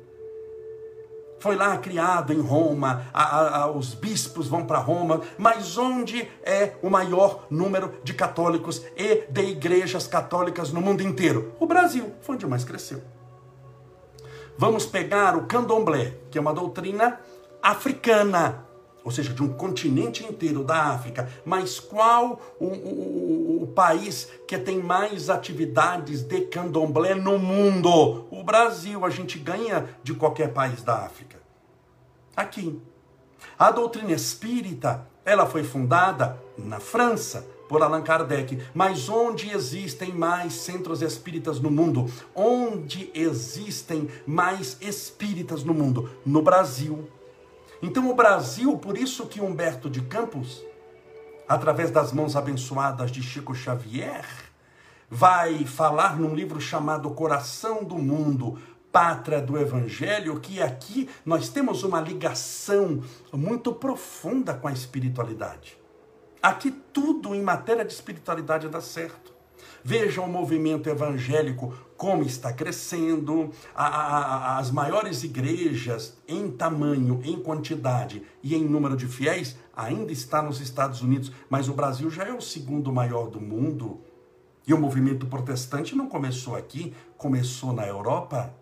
Foi 1.40 1.58
lá 1.58 1.78
criado 1.78 2.32
em 2.32 2.40
Roma, 2.40 3.06
a, 3.14 3.24
a, 3.24 3.58
a, 3.64 3.70
os 3.70 3.94
bispos 3.94 4.48
vão 4.48 4.66
para 4.66 4.78
Roma, 4.78 5.20
mas 5.38 5.78
onde 5.78 6.26
é 6.42 6.76
o 6.82 6.90
maior 6.90 7.46
número 7.50 7.96
de 8.02 8.14
católicos 8.14 8.82
e 8.96 9.26
de 9.30 9.42
igrejas 9.42 10.08
católicas 10.08 10.72
no 10.72 10.80
mundo 10.80 11.04
inteiro? 11.04 11.54
O 11.60 11.68
Brasil, 11.68 12.14
foi 12.22 12.36
onde 12.36 12.48
mais 12.48 12.64
cresceu. 12.64 13.02
Vamos 14.58 14.86
pegar 14.86 15.36
o 15.36 15.46
candomblé, 15.46 16.14
que 16.32 16.38
é 16.38 16.42
uma 16.42 16.54
doutrina 16.54 17.20
africana 17.62 18.64
ou 19.04 19.12
seja, 19.12 19.34
de 19.34 19.44
um 19.44 19.50
continente 19.50 20.24
inteiro 20.24 20.64
da 20.64 20.84
África, 20.86 21.30
mas 21.46 21.80
qual 21.80 22.40
o, 22.60 22.66
o, 22.66 23.64
o, 23.64 23.68
país 23.68 24.30
que 24.48 24.58
tem 24.58 24.82
mais 24.82 25.30
atividades 25.30 26.22
de 26.22 26.42
candomblé 26.42 27.14
no 27.14 27.38
mundo? 27.38 28.26
O 28.32 28.44
Brasil, 28.44 29.06
a 29.06 29.10
gente 29.10 29.38
ganha 29.38 29.90
de 30.04 30.14
qualquer 30.14 30.54
país 30.54 30.82
da 30.82 30.96
África. 30.96 31.38
Aqui. 32.36 32.82
A 33.60 33.72
doutrina 33.72 34.12
espírita, 34.12 35.06
ela 35.26 35.46
foi 35.46 35.64
fundada 35.64 36.38
na 36.58 36.80
França 36.80 37.46
por 37.68 37.82
Allan 37.82 38.02
Kardec, 38.02 38.60
mas 38.74 39.10
onde 39.10 39.50
existem 39.50 40.14
mais 40.14 40.54
centros 40.54 41.02
espíritas 41.02 41.60
no 41.60 41.72
mundo? 41.72 42.10
Onde 42.36 43.10
existem 43.14 44.08
mais 44.26 44.78
espíritas 44.80 45.64
no 45.64 45.74
mundo? 45.74 46.10
No 46.26 46.42
Brasil. 46.42 47.08
Então 47.84 48.10
o 48.10 48.16
Brasil, 48.16 48.78
por 48.78 48.98
isso 48.98 49.28
que 49.28 49.42
Humberto 49.42 49.90
de 49.90 50.02
Campos, 50.04 50.64
através 51.46 51.92
das 51.92 52.14
mãos 52.14 52.34
abençoadas 52.34 53.12
de 53.12 53.22
Chico 53.22 53.54
Xavier, 53.54 54.26
vai 55.10 55.66
falar 55.66 56.18
num 56.18 56.34
livro 56.34 56.62
chamado 56.62 57.12
Coração 57.12 57.84
do 57.84 57.98
Mundo, 57.98 58.58
Pátria 58.90 59.42
do 59.42 59.60
Evangelho, 59.60 60.40
que 60.40 60.62
aqui 60.62 61.10
nós 61.26 61.50
temos 61.50 61.84
uma 61.84 62.00
ligação 62.00 63.04
muito 63.34 63.74
profunda 63.74 64.54
com 64.54 64.70
a 64.70 64.72
espiritualidade. 64.72 65.78
Aqui 66.42 66.72
tudo 66.72 67.36
em 67.36 67.42
matéria 67.42 67.84
de 67.84 67.92
espiritualidade 67.92 68.70
dá 68.70 68.80
certo. 68.80 69.34
Veja 69.84 70.22
o 70.22 70.30
movimento 70.30 70.90
evangélico 70.90 71.74
como 72.04 72.24
está 72.24 72.52
crescendo, 72.52 73.50
a, 73.74 73.88
a, 73.88 74.58
as 74.58 74.70
maiores 74.70 75.24
igrejas 75.24 76.18
em 76.28 76.52
tamanho, 76.52 77.22
em 77.24 77.40
quantidade 77.40 78.24
e 78.44 78.54
em 78.54 78.66
número 78.66 78.98
de 78.98 79.08
fiéis 79.08 79.56
ainda 79.74 80.12
está 80.12 80.42
nos 80.42 80.60
Estados 80.60 81.02
Unidos, 81.02 81.32
mas 81.50 81.70
o 81.70 81.74
Brasil 81.74 82.10
já 82.10 82.26
é 82.26 82.34
o 82.34 82.42
segundo 82.42 82.92
maior 82.92 83.30
do 83.30 83.40
mundo. 83.40 84.02
E 84.68 84.74
o 84.74 84.78
movimento 84.78 85.28
protestante 85.28 85.96
não 85.96 86.10
começou 86.10 86.58
aqui, 86.58 86.94
começou 87.18 87.72
na 87.72 87.88
Europa. 87.88 88.54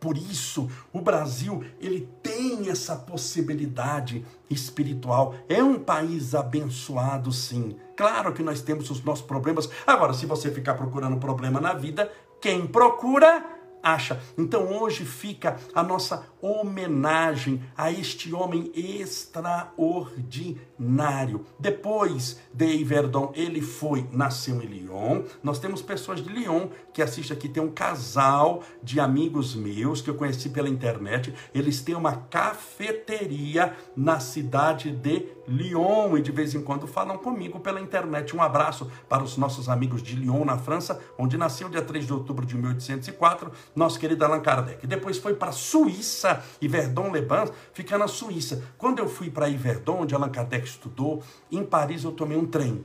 Por 0.00 0.16
isso, 0.16 0.68
o 0.92 1.00
Brasil, 1.00 1.62
ele 1.78 2.08
tem 2.20 2.68
essa 2.68 2.96
possibilidade 2.96 4.26
espiritual. 4.48 5.36
É 5.48 5.62
um 5.62 5.78
país 5.78 6.34
abençoado, 6.34 7.30
sim. 7.30 7.76
Claro 7.96 8.32
que 8.32 8.42
nós 8.42 8.60
temos 8.60 8.90
os 8.90 9.04
nossos 9.04 9.24
problemas. 9.24 9.68
Agora, 9.86 10.14
se 10.14 10.26
você 10.26 10.50
ficar 10.50 10.74
procurando 10.74 11.18
problema 11.18 11.60
na 11.60 11.74
vida, 11.74 12.10
quem 12.40 12.66
procura, 12.66 13.44
acha. 13.82 14.20
Então 14.36 14.80
hoje 14.80 15.04
fica 15.04 15.56
a 15.74 15.82
nossa 15.82 16.26
homenagem 16.40 17.60
a 17.76 17.90
este 17.92 18.32
homem 18.34 18.70
extraordinário. 18.74 21.44
Depois 21.58 22.38
de 22.52 22.66
Yverdon, 22.66 23.32
ele 23.34 23.60
foi, 23.60 24.08
nasceu 24.12 24.62
em 24.62 24.66
Lyon. 24.66 25.24
Nós 25.42 25.58
temos 25.58 25.82
pessoas 25.82 26.22
de 26.22 26.30
Lyon 26.30 26.68
que 26.92 27.02
assistem 27.02 27.36
aqui. 27.36 27.48
Tem 27.48 27.60
um 27.62 27.70
casal 27.70 28.62
de 28.82 28.98
amigos 29.00 29.54
meus 29.54 30.00
que 30.00 30.08
eu 30.08 30.14
conheci 30.14 30.48
pela 30.48 30.68
internet. 30.68 31.34
Eles 31.54 31.82
têm 31.82 31.94
uma 31.94 32.16
cafeteria 32.16 33.76
na 33.96 34.20
cidade 34.20 34.92
de 34.92 35.26
Lyon 35.50 36.16
e 36.16 36.22
de 36.22 36.30
vez 36.30 36.54
em 36.54 36.62
quando 36.62 36.86
falam 36.86 37.18
comigo 37.18 37.60
pela 37.60 37.80
internet. 37.80 38.34
Um 38.34 38.40
abraço 38.40 38.90
para 39.08 39.22
os 39.22 39.36
nossos 39.36 39.68
amigos 39.68 40.02
de 40.02 40.16
Lyon, 40.16 40.44
na 40.44 40.56
França, 40.56 41.00
onde 41.18 41.36
nasceu 41.36 41.68
dia 41.68 41.82
3 41.82 42.06
de 42.06 42.12
outubro 42.12 42.46
de 42.46 42.56
1804, 42.56 43.50
nosso 43.74 43.98
querido 43.98 44.24
Allan 44.24 44.40
Kardec. 44.40 44.86
Depois 44.86 45.18
foi 45.18 45.34
para 45.34 45.50
a 45.50 45.52
Suíça 45.52 46.42
Yverdon-les-Bains 46.62 47.50
fica 47.72 47.98
na 47.98 48.06
Suíça. 48.06 48.62
Quando 48.78 48.98
eu 48.98 49.08
fui 49.08 49.30
para 49.30 49.48
Yverdon, 49.48 50.02
onde 50.02 50.14
Allan 50.14 50.28
Kardec 50.28 50.66
estudou, 50.66 51.22
em 51.50 51.64
Paris 51.64 52.04
eu 52.04 52.12
tomei 52.12 52.36
um 52.36 52.46
trem, 52.46 52.84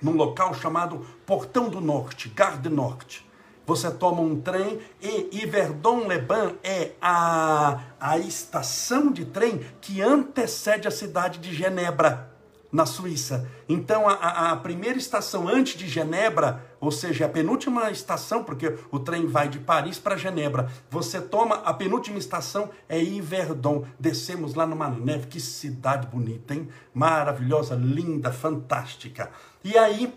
num 0.00 0.16
local 0.16 0.54
chamado 0.54 1.04
Portão 1.26 1.68
do 1.68 1.80
Norte, 1.80 2.28
Gare 2.28 2.58
du 2.58 2.70
Norte. 2.70 3.25
Você 3.66 3.90
toma 3.90 4.22
um 4.22 4.40
trem 4.40 4.78
e 5.02 5.42
Yverdon-les-Bains 5.42 6.54
é 6.62 6.92
a, 7.02 7.80
a 8.00 8.16
estação 8.18 9.10
de 9.10 9.24
trem 9.24 9.60
que 9.80 10.00
antecede 10.00 10.86
a 10.86 10.90
cidade 10.90 11.40
de 11.40 11.52
Genebra 11.52 12.36
na 12.70 12.84
Suíça. 12.84 13.48
Então, 13.68 14.08
a, 14.08 14.52
a, 14.52 14.56
primeira 14.56 14.98
estação 14.98 15.48
antes 15.48 15.78
de 15.78 15.88
Genebra, 15.88 16.64
ou 16.80 16.90
seja, 16.90 17.26
a 17.26 17.28
penúltima 17.28 17.90
estação, 17.90 18.44
porque 18.44 18.76
o 18.90 18.98
trem 18.98 19.26
vai 19.26 19.48
de 19.48 19.58
Paris 19.58 19.98
para 19.98 20.16
Genebra, 20.16 20.70
você 20.90 21.20
toma 21.20 21.56
a 21.56 21.72
penúltima 21.72 22.18
estação 22.18 22.70
é 22.88 22.98
Yverdon. 22.98 23.84
Descemos 23.98 24.54
lá 24.54 24.66
numa 24.66 24.88
neve, 24.90 25.26
que 25.26 25.40
cidade 25.40 26.06
bonita, 26.06 26.54
hein? 26.54 26.68
Maravilhosa, 26.92 27.74
linda, 27.74 28.30
fantástica. 28.30 29.30
E 29.64 29.76
aí, 29.78 30.12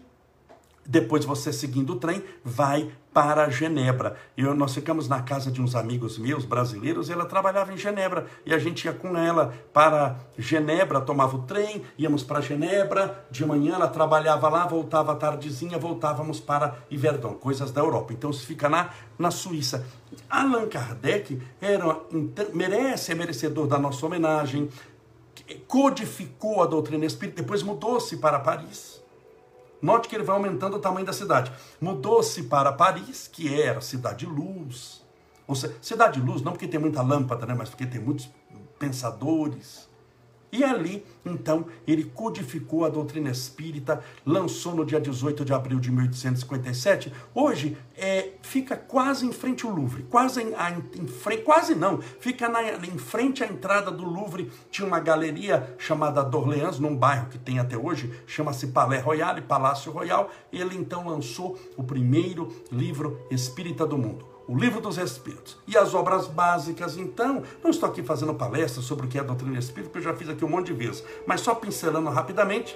depois 0.89 1.23
você 1.23 1.53
seguindo 1.53 1.93
o 1.93 1.95
trem, 1.97 2.23
vai 2.43 2.91
para 3.13 3.47
Genebra. 3.47 4.17
E 4.35 4.41
nós 4.41 4.73
ficamos 4.73 5.07
na 5.07 5.21
casa 5.21 5.51
de 5.51 5.61
uns 5.61 5.75
amigos 5.75 6.17
meus 6.17 6.45
brasileiros, 6.45 7.09
e 7.09 7.13
ela 7.13 7.25
trabalhava 7.25 7.71
em 7.71 7.77
Genebra, 7.77 8.25
e 8.43 8.51
a 8.51 8.57
gente 8.57 8.85
ia 8.85 8.93
com 8.93 9.15
ela 9.15 9.53
para 9.71 10.15
Genebra, 10.35 10.99
tomava 10.99 11.37
o 11.37 11.43
trem, 11.43 11.83
íamos 11.95 12.23
para 12.23 12.41
Genebra, 12.41 13.23
de 13.29 13.45
manhã 13.45 13.75
ela 13.75 13.87
trabalhava 13.87 14.49
lá, 14.49 14.65
voltava 14.65 15.11
à 15.11 15.15
tardezinha, 15.15 15.77
voltávamos 15.77 16.39
para 16.39 16.79
Iverdon, 16.89 17.35
coisas 17.35 17.71
da 17.71 17.81
Europa. 17.81 18.11
Então 18.11 18.33
se 18.33 18.43
fica 18.43 18.67
na, 18.67 18.89
na 19.17 19.29
Suíça. 19.29 19.85
Allan 20.27 20.67
Kardec 20.67 21.39
era, 21.61 21.99
merece, 22.51 23.11
é 23.11 23.15
merecedor 23.15 23.67
da 23.67 23.77
nossa 23.77 24.03
homenagem, 24.03 24.67
codificou 25.67 26.63
a 26.63 26.65
doutrina 26.65 27.05
espírita, 27.05 27.43
depois 27.43 27.61
mudou-se 27.61 28.17
para 28.17 28.39
Paris 28.39 28.98
Note 29.81 30.07
que 30.07 30.15
ele 30.15 30.23
vai 30.23 30.35
aumentando 30.35 30.77
o 30.77 30.79
tamanho 30.79 31.05
da 31.05 31.13
cidade. 31.13 31.51
Mudou-se 31.79 32.43
para 32.43 32.71
Paris, 32.71 33.27
que 33.31 33.61
era 33.61 33.81
cidade 33.81 34.25
luz. 34.25 35.03
Ou 35.47 35.55
seja, 35.55 35.75
cidade 35.81 36.19
luz 36.19 36.41
não 36.41 36.51
porque 36.51 36.67
tem 36.67 36.79
muita 36.79 37.01
lâmpada, 37.01 37.45
né, 37.45 37.55
mas 37.57 37.69
porque 37.69 37.85
tem 37.85 37.99
muitos 37.99 38.29
pensadores. 38.77 39.88
E 40.51 40.63
ali, 40.63 41.05
então, 41.23 41.67
ele 41.85 42.05
codificou 42.05 42.83
a 42.83 42.89
doutrina 42.89 43.29
espírita, 43.29 44.03
lançou 44.25 44.73
no 44.73 44.83
dia 44.83 44.99
18 44.99 45.45
de 45.45 45.53
abril 45.53 45.79
de 45.79 45.91
1857. 45.91 47.13
Hoje, 47.35 47.77
é, 47.95 48.31
fica 48.41 48.75
quase 48.75 49.25
em 49.25 49.31
frente 49.31 49.65
ao 49.65 49.71
Louvre, 49.71 50.03
quase 50.03 50.41
em, 50.41 50.53
em, 50.99 51.07
frente, 51.07 51.43
quase 51.43 51.75
não, 51.75 52.01
fica 52.01 52.49
na, 52.49 52.63
em 52.63 52.97
frente 52.97 53.43
à 53.43 53.47
entrada 53.47 53.91
do 53.91 54.03
Louvre. 54.03 54.51
Tinha 54.71 54.87
uma 54.87 54.99
galeria 54.99 55.75
chamada 55.77 56.23
d'Orléans, 56.23 56.79
num 56.79 56.95
bairro 56.95 57.27
que 57.27 57.37
tem 57.37 57.59
até 57.59 57.77
hoje, 57.77 58.11
chama-se 58.25 58.67
Palais 58.67 59.03
Royal, 59.03 59.39
Palácio 59.43 59.91
Royal. 59.91 60.31
Ele 60.51 60.75
então 60.75 61.07
lançou 61.07 61.59
o 61.77 61.83
primeiro 61.83 62.49
livro 62.71 63.19
espírita 63.29 63.85
do 63.85 63.97
mundo 63.97 64.38
o 64.49 64.57
livro 64.57 64.81
dos 64.81 64.97
Espíritos. 64.97 65.55
E 65.67 65.77
as 65.77 65.93
obras 65.93 66.25
básicas, 66.25 66.97
então, 66.97 67.43
não 67.63 67.69
estou 67.69 67.87
aqui 67.87 68.01
fazendo 68.01 68.33
palestra 68.33 68.81
sobre 68.81 69.05
o 69.05 69.09
que 69.09 69.19
é 69.19 69.21
a 69.21 69.23
doutrina 69.23 69.59
espírita, 69.59 69.91
porque 69.91 69.99
eu 69.99 70.11
já 70.11 70.17
fiz 70.17 70.27
aqui 70.27 70.43
um 70.43 70.49
monte 70.49 70.67
de 70.67 70.73
vezes, 70.73 71.03
mas 71.27 71.41
só 71.41 71.53
pincelando 71.53 72.09
rapidamente, 72.09 72.75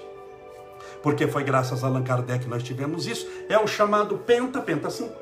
porque 1.02 1.26
foi 1.26 1.42
graças 1.42 1.82
a 1.82 1.88
Allan 1.88 2.04
Kardec 2.04 2.44
que 2.44 2.48
nós 2.48 2.62
tivemos 2.62 3.08
isso, 3.08 3.26
é 3.48 3.58
o 3.58 3.66
chamado 3.66 4.16
Penta, 4.18 4.60
Penta 4.60 4.88
5, 4.88 5.12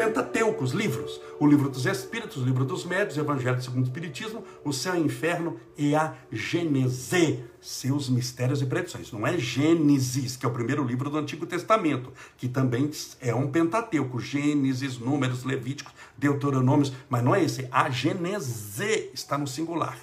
Pentateucos, 0.00 0.70
livros. 0.70 1.20
O 1.38 1.46
livro 1.46 1.68
dos 1.68 1.84
Espíritos, 1.84 2.38
o 2.38 2.44
livro 2.46 2.64
dos 2.64 2.86
Médios, 2.86 3.18
o 3.18 3.20
Evangelho 3.20 3.60
segundo 3.60 3.84
o 3.84 3.86
Espiritismo, 3.86 4.42
o 4.64 4.72
Céu 4.72 4.96
e 4.96 5.00
o 5.00 5.04
Inferno 5.04 5.60
e 5.76 5.94
a 5.94 6.14
Gênese, 6.32 7.44
seus 7.60 8.08
mistérios 8.08 8.62
e 8.62 8.66
predições. 8.66 9.12
Não 9.12 9.26
é 9.26 9.36
Gênesis, 9.36 10.38
que 10.38 10.46
é 10.46 10.48
o 10.48 10.52
primeiro 10.52 10.82
livro 10.82 11.10
do 11.10 11.18
Antigo 11.18 11.44
Testamento, 11.44 12.14
que 12.38 12.48
também 12.48 12.90
é 13.20 13.34
um 13.34 13.50
Pentateuco. 13.50 14.18
Gênesis, 14.18 14.98
Números, 14.98 15.44
Levíticos, 15.44 15.92
Deuteronômios, 16.16 16.94
mas 17.10 17.22
não 17.22 17.34
é 17.34 17.44
esse. 17.44 17.68
A 17.70 17.90
Gênese 17.90 19.10
está 19.12 19.36
no 19.36 19.46
singular. 19.46 19.98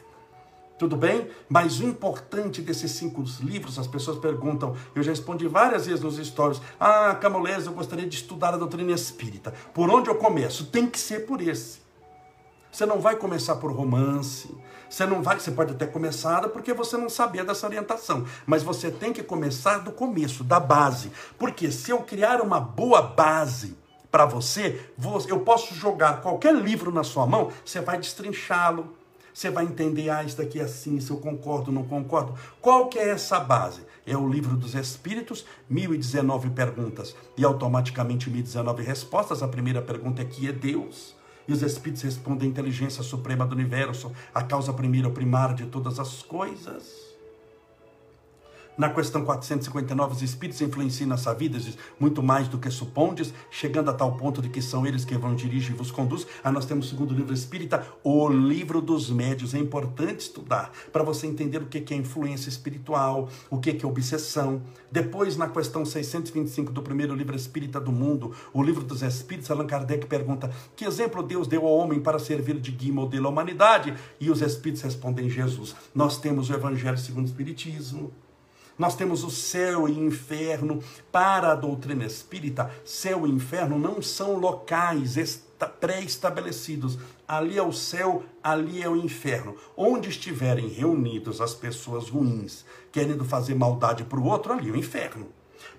Tudo 0.78 0.96
bem? 0.96 1.30
Mas 1.50 1.80
o 1.80 1.84
importante 1.84 2.62
desses 2.62 2.92
cinco 2.92 3.24
livros, 3.42 3.80
as 3.80 3.88
pessoas 3.88 4.20
perguntam, 4.20 4.76
eu 4.94 5.02
já 5.02 5.12
respondi 5.12 5.48
várias 5.48 5.88
vezes 5.88 6.04
nos 6.04 6.18
stories, 6.18 6.62
ah, 6.80 7.16
Camolés, 7.16 7.66
eu 7.66 7.74
gostaria 7.74 8.08
de 8.08 8.16
estudar 8.16 8.54
a 8.54 8.58
doutrina 8.58 8.92
espírita. 8.92 9.54
Por 9.74 9.90
onde 9.90 10.10
eu 10.10 10.16
começo? 10.16 10.68
Tem 10.68 10.88
que 10.88 11.00
ser 11.00 11.26
por 11.26 11.42
esse. 11.42 11.88
Você 12.72 12.86
não 12.86 13.00
vai 13.00 13.16
começar 13.16 13.56
por 13.56 13.72
romance, 13.72 14.56
você 14.88 15.06
não 15.06 15.24
vai, 15.24 15.40
você 15.40 15.50
pode 15.50 15.74
até 15.74 15.88
começar 15.88 16.48
porque 16.50 16.74
você 16.74 16.96
não 16.96 17.10
sabia 17.10 17.44
dessa 17.44 17.66
orientação, 17.66 18.26
mas 18.46 18.62
você 18.62 18.92
tem 18.92 19.12
que 19.12 19.24
começar 19.24 19.80
do 19.80 19.92
começo, 19.92 20.44
da 20.44 20.60
base. 20.60 21.12
Porque 21.40 21.72
se 21.72 21.90
eu 21.90 22.00
criar 22.00 22.40
uma 22.40 22.60
boa 22.60 23.02
base 23.02 23.76
para 24.12 24.26
você, 24.26 24.92
eu 25.28 25.40
posso 25.40 25.74
jogar 25.74 26.22
qualquer 26.22 26.54
livro 26.54 26.92
na 26.92 27.04
sua 27.04 27.26
mão, 27.26 27.52
você 27.66 27.82
vai 27.82 27.98
destrinchá-lo, 27.98 28.97
você 29.38 29.52
vai 29.52 29.66
entender, 29.66 30.10
ah, 30.10 30.24
isso 30.24 30.36
daqui 30.36 30.60
é 30.60 30.64
assim, 30.64 31.00
se 31.00 31.12
eu 31.12 31.18
concordo, 31.18 31.72
não 31.72 31.84
concordo. 31.84 32.34
Qual 32.60 32.88
que 32.88 32.98
é 32.98 33.10
essa 33.10 33.40
base? 33.40 33.82
É 34.04 34.18
o 34.18 34.28
livro 34.28 34.58
dos 34.58 34.74
Espíritos, 34.74 35.46
1019 35.70 36.50
perguntas 36.50 37.16
e 37.38 37.46
automaticamente 37.46 38.32
1019 38.32 38.82
respostas. 38.82 39.44
A 39.44 39.48
primeira 39.48 39.80
pergunta 39.80 40.24
é 40.24 40.26
que 40.26 40.48
é 40.48 40.52
Deus? 40.52 41.16
E 41.48 41.54
os 41.54 41.62
Espíritos 41.62 42.02
respondem 42.02 42.48
a 42.48 42.52
inteligência 42.52 43.04
suprema 43.04 43.46
do 43.46 43.54
universo, 43.54 44.12
a 44.34 44.42
causa 44.42 44.74
primeira, 44.74 45.08
primária 45.12 45.54
de 45.54 45.68
todas 45.68 46.00
as 46.00 46.24
coisas. 46.24 47.07
Na 48.78 48.92
questão 48.92 49.26
459, 49.26 50.14
os 50.14 50.22
espíritos 50.22 50.62
influenciam 50.62 51.10
nossa 51.10 51.34
vida 51.34 51.58
muito 52.00 52.22
mais 52.22 52.48
do 52.48 52.60
que 52.60 52.70
supondes, 52.70 53.34
chegando 53.50 53.90
a 53.90 53.94
tal 53.94 54.16
ponto 54.16 54.40
de 54.40 54.50
que 54.50 54.62
são 54.62 54.86
eles 54.86 55.04
que 55.04 55.18
vão 55.18 55.34
dirigir 55.34 55.72
e 55.72 55.76
vos 55.76 55.90
conduz. 55.90 56.28
Aí 56.44 56.54
nós 56.54 56.68
temos 56.68 56.86
o 56.86 56.90
segundo 56.92 57.12
livro 57.12 57.34
espírita, 57.34 57.84
o 58.04 58.30
livro 58.30 58.80
dos 58.80 59.10
médios. 59.10 59.56
É 59.56 59.58
importante 59.58 60.20
estudar 60.20 60.72
para 60.94 61.02
você 61.02 61.26
entender 61.26 61.58
o 61.58 61.66
que 61.66 61.92
é 61.92 61.98
influência 61.98 62.50
espiritual, 62.50 63.30
o 63.50 63.58
que 63.58 63.84
é 63.84 63.88
obsessão. 63.88 64.62
Depois, 64.92 65.36
na 65.38 65.50
questão 65.50 65.84
625 65.84 66.72
do 66.72 66.84
primeiro 66.84 67.16
livro 67.16 67.36
espírita 67.36 67.80
do 67.80 67.92
mundo, 67.92 68.32
o 68.54 68.62
livro 68.62 68.84
dos 68.84 69.02
espíritos, 69.02 69.50
Allan 69.50 69.66
Kardec 69.66 70.06
pergunta: 70.06 70.52
que 70.76 70.86
exemplo 70.86 71.24
Deus 71.24 71.48
deu 71.48 71.66
ao 71.66 71.74
homem 71.76 72.00
para 72.00 72.20
servir 72.20 72.60
de 72.60 72.72
guia 72.72 72.94
modelo 72.94 73.26
à 73.26 73.30
humanidade? 73.32 73.96
E 74.20 74.30
os 74.30 74.44
espíritos 74.44 74.84
respondem: 74.84 75.28
Jesus. 75.28 75.76
Nós 75.96 76.20
temos 76.20 76.48
o 76.52 76.54
Evangelho 76.54 76.98
segundo 77.00 77.26
o 77.26 77.28
Espiritismo. 77.28 78.14
Nós 78.78 78.96
temos 78.96 79.24
o 79.24 79.32
céu 79.32 79.88
e 79.90 79.98
inferno. 79.98 80.84
Para 81.12 81.52
a 81.52 81.56
doutrina 81.56 82.06
espírita, 82.06 82.72
céu 82.86 83.26
e 83.26 83.32
inferno 83.32 83.80
não 83.80 84.02
são 84.02 84.38
locais 84.38 85.44
pré-estabelecidos. 85.80 87.00
Ali 87.28 87.58
é 87.58 87.64
o 87.64 87.74
céu, 87.74 88.24
ali 88.44 88.84
é 88.84 88.88
o 88.88 88.96
inferno. 88.96 89.56
Onde 89.76 90.10
estiverem 90.10 90.68
reunidos 90.68 91.42
as 91.42 91.56
pessoas 91.56 92.10
ruins, 92.10 92.64
querendo 92.92 93.26
fazer 93.26 93.56
maldade 93.56 94.04
para 94.04 94.20
o 94.20 94.26
outro, 94.26 94.54
ali 94.54 94.70
é 94.70 94.74
o 94.74 94.78
inferno. 94.78 95.28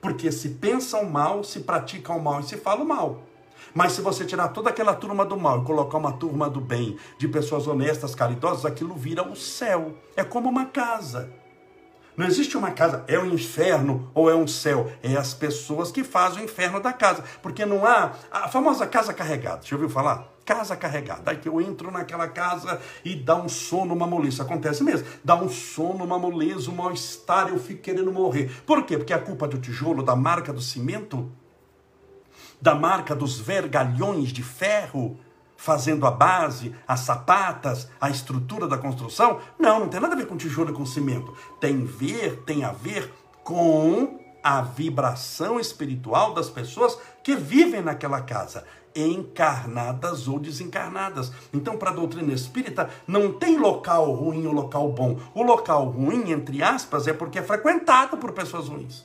Porque 0.01 0.33
se 0.33 0.51
pensam 0.51 1.05
mal, 1.05 1.45
se 1.45 1.61
praticam 1.61 2.19
mal 2.19 2.41
e 2.41 2.45
se 2.45 2.57
falam 2.57 2.85
mal. 2.85 3.23
Mas 3.75 3.93
se 3.93 4.01
você 4.01 4.25
tirar 4.25 4.49
toda 4.49 4.71
aquela 4.71 4.95
turma 4.95 5.25
do 5.25 5.37
mal 5.37 5.63
e 5.63 5.65
colocar 5.65 5.99
uma 5.99 6.13
turma 6.13 6.51
do 6.51 6.61
bem, 6.61 6.97
de 7.17 7.29
pessoas 7.29 7.67
honestas, 7.67 8.15
caridosas, 8.15 8.65
aquilo 8.65 8.95
vira 8.95 9.23
o 9.23 9.37
céu. 9.37 9.95
É 10.17 10.25
como 10.25 10.49
uma 10.49 10.67
casa. 10.67 11.33
Não 12.19 12.27
existe 12.27 12.57
uma 12.57 12.73
casa, 12.73 13.05
é 13.07 13.17
um 13.17 13.33
inferno 13.33 14.11
ou 14.13 14.29
é 14.29 14.35
um 14.35 14.49
céu. 14.49 14.91
É 15.05 15.17
as 15.17 15.33
pessoas 15.33 15.93
que 15.93 16.03
fazem 16.03 16.43
o 16.43 16.45
inferno 16.47 16.81
da 16.81 16.93
casa. 16.93 17.23
Porque 17.41 17.65
não 17.65 17.87
há. 17.87 18.13
A 18.29 18.49
famosa 18.49 18.89
casa 18.89 19.15
carregada. 19.15 19.61
Já 19.63 19.77
ouviu 19.77 19.89
falar? 19.89 20.29
Casa 20.45 20.75
carregada. 20.75 21.31
Aí 21.31 21.37
que 21.37 21.49
eu 21.49 21.61
entro 21.61 21.93
naquela 21.93 22.27
casa 22.27 22.81
e 23.05 23.15
dá 23.15 23.37
um 23.37 23.49
sono, 23.49 23.95
uma 23.95 24.05
moleza. 24.05 24.43
Acontece 24.43 24.83
mesmo. 24.83 25.07
Dá 25.23 25.37
um 25.37 25.49
sono, 25.49 26.03
uma 26.03 26.19
moleza, 26.19 26.73
um 26.73 26.75
mal-estar, 26.75 27.51
eu 27.51 27.59
fico 27.61 27.83
querendo 27.83 28.13
morrer. 28.13 28.51
Por 28.67 28.83
quê? 28.83 28.99
Porque 28.99 29.13
a 29.13 29.21
culpa 29.21 29.47
do 29.47 29.59
tijolo, 29.59 30.03
da 30.03 30.17
marca 30.17 30.53
do 30.53 30.61
cimento, 30.61 31.31
da 32.61 32.75
marca 32.75 33.15
dos 33.15 33.39
vergalhões 33.39 34.31
de 34.33 34.43
ferro, 34.43 35.21
fazendo 35.59 36.07
a 36.07 36.11
base, 36.13 36.73
as 36.87 37.01
sapatas, 37.01 37.91
a 38.01 38.09
estrutura 38.09 38.69
da 38.69 38.79
construção. 38.79 39.41
Não, 39.59 39.81
não 39.81 39.89
tem 39.89 40.01
nada 40.01 40.15
a 40.15 40.17
ver 40.17 40.29
com 40.29 40.37
tijolo 40.37 40.71
e 40.71 40.73
com 40.73 40.87
cimento. 40.87 41.37
Tem 41.61 41.85
ver, 41.85 42.45
tem 42.47 42.63
a 42.65 42.71
ver 42.71 43.13
com 43.43 44.21
a 44.41 44.63
vibração 44.63 45.59
espiritual 45.59 46.33
das 46.33 46.49
pessoas 46.49 46.97
que 47.25 47.35
vivem 47.35 47.83
naquela 47.83 48.23
casa, 48.23 48.65
encarnadas 48.95 50.29
ou 50.29 50.39
desencarnadas. 50.39 51.33
Então, 51.53 51.77
para 51.77 51.91
a 51.91 51.95
doutrina 51.95 52.33
espírita, 52.33 52.89
não 53.05 53.33
tem 53.33 53.59
local 53.59 54.13
ruim 54.13 54.47
ou 54.47 54.53
local 54.53 54.93
bom. 54.93 55.19
O 55.35 55.43
local 55.43 55.87
ruim, 55.87 56.31
entre 56.31 56.63
aspas, 56.63 57.09
é 57.09 57.13
porque 57.13 57.41
é 57.41 57.43
frequentado 57.43 58.17
por 58.17 58.31
pessoas 58.33 58.69
ruins. 58.69 59.05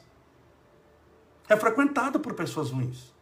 É 1.50 1.58
frequentado 1.58 2.20
por 2.20 2.36
pessoas 2.36 2.70
ruins. 2.70 3.13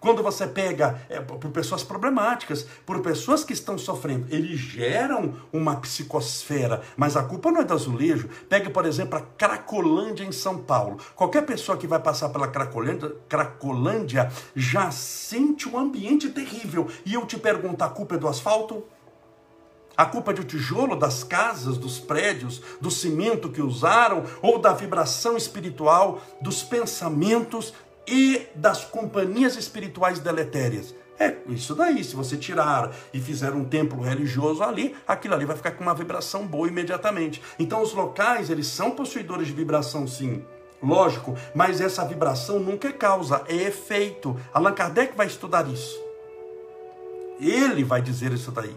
Quando 0.00 0.22
você 0.22 0.46
pega 0.46 1.00
é, 1.08 1.20
por 1.20 1.50
pessoas 1.50 1.82
problemáticas, 1.82 2.66
por 2.84 3.00
pessoas 3.00 3.44
que 3.44 3.52
estão 3.52 3.78
sofrendo, 3.78 4.26
eles 4.30 4.58
geram 4.58 5.34
uma 5.52 5.76
psicosfera, 5.76 6.82
mas 6.96 7.16
a 7.16 7.22
culpa 7.22 7.50
não 7.50 7.60
é 7.60 7.64
do 7.64 7.74
azulejo. 7.74 8.28
Pegue, 8.48 8.70
por 8.70 8.86
exemplo, 8.86 9.18
a 9.18 9.22
Cracolândia 9.22 10.24
em 10.24 10.32
São 10.32 10.58
Paulo. 10.58 10.98
Qualquer 11.14 11.42
pessoa 11.42 11.78
que 11.78 11.86
vai 11.86 11.98
passar 11.98 12.28
pela 12.28 12.48
Cracolândia, 12.48 13.14
Cracolândia 13.28 14.30
já 14.54 14.90
sente 14.90 15.68
um 15.68 15.78
ambiente 15.78 16.28
terrível. 16.30 16.88
E 17.04 17.14
eu 17.14 17.26
te 17.26 17.38
pergunto, 17.38 17.82
a 17.82 17.88
culpa 17.88 18.14
é 18.16 18.18
do 18.18 18.28
asfalto? 18.28 18.84
A 19.96 20.04
culpa 20.04 20.30
é 20.30 20.34
do 20.34 20.44
tijolo 20.44 20.94
das 20.94 21.24
casas, 21.24 21.78
dos 21.78 21.98
prédios, 21.98 22.60
do 22.82 22.90
cimento 22.90 23.48
que 23.48 23.62
usaram, 23.62 24.24
ou 24.42 24.58
da 24.58 24.74
vibração 24.74 25.38
espiritual, 25.38 26.20
dos 26.38 26.62
pensamentos 26.62 27.72
e 28.06 28.46
das 28.54 28.84
companhias 28.84 29.56
espirituais 29.56 30.18
deletérias. 30.18 30.94
É 31.18 31.34
isso 31.48 31.74
daí, 31.74 32.04
se 32.04 32.14
você 32.14 32.36
tirar 32.36 32.94
e 33.12 33.18
fizer 33.18 33.52
um 33.52 33.64
templo 33.64 34.02
religioso 34.02 34.62
ali, 34.62 34.94
aquilo 35.08 35.34
ali 35.34 35.46
vai 35.46 35.56
ficar 35.56 35.70
com 35.70 35.82
uma 35.82 35.94
vibração 35.94 36.46
boa 36.46 36.68
imediatamente. 36.68 37.42
Então 37.58 37.80
os 37.82 37.94
locais, 37.94 38.50
eles 38.50 38.66
são 38.66 38.90
possuidores 38.90 39.46
de 39.46 39.54
vibração 39.54 40.06
sim, 40.06 40.44
lógico, 40.82 41.34
mas 41.54 41.80
essa 41.80 42.04
vibração 42.04 42.60
nunca 42.60 42.88
é 42.88 42.92
causa, 42.92 43.42
é 43.48 43.54
efeito. 43.54 44.38
Allan 44.52 44.74
Kardec 44.74 45.16
vai 45.16 45.26
estudar 45.26 45.66
isso. 45.68 45.98
Ele 47.40 47.82
vai 47.82 48.02
dizer 48.02 48.32
isso 48.32 48.50
daí. 48.50 48.76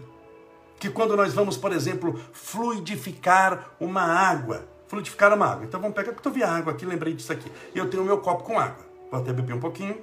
Que 0.78 0.88
quando 0.88 1.14
nós 1.14 1.34
vamos, 1.34 1.58
por 1.58 1.72
exemplo, 1.72 2.18
fluidificar 2.32 3.72
uma 3.78 4.02
água, 4.02 4.66
fluidificar 4.88 5.34
uma 5.34 5.46
água. 5.46 5.66
Então 5.66 5.78
vamos 5.78 5.94
pegar, 5.94 6.12
porque 6.12 6.26
eu 6.26 6.32
vi 6.32 6.42
a 6.42 6.50
água 6.50 6.72
aqui, 6.72 6.86
lembrei 6.86 7.12
disso 7.12 7.32
aqui. 7.32 7.52
Eu 7.74 7.90
tenho 7.90 8.02
o 8.02 8.06
meu 8.06 8.18
copo 8.18 8.44
com 8.44 8.58
água. 8.58 8.89
Vou 9.10 9.20
até 9.20 9.32
beber 9.32 9.54
um 9.54 9.60
pouquinho. 9.60 9.98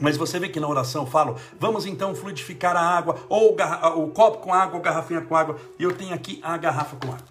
Mas 0.00 0.16
você 0.16 0.38
vê 0.38 0.48
que 0.48 0.60
na 0.60 0.68
oração 0.68 1.02
eu 1.02 1.10
falo, 1.10 1.36
vamos 1.58 1.84
então 1.84 2.14
fluidificar 2.14 2.76
a 2.76 2.80
água, 2.80 3.18
ou 3.28 3.56
o 3.96 4.10
copo 4.10 4.38
com 4.38 4.54
água, 4.54 4.76
ou 4.76 4.82
garrafinha 4.82 5.20
com 5.20 5.34
água. 5.34 5.58
E 5.78 5.82
eu 5.82 5.92
tenho 5.92 6.14
aqui 6.14 6.40
a 6.42 6.56
garrafa 6.56 6.96
com 6.96 7.12
água. 7.12 7.26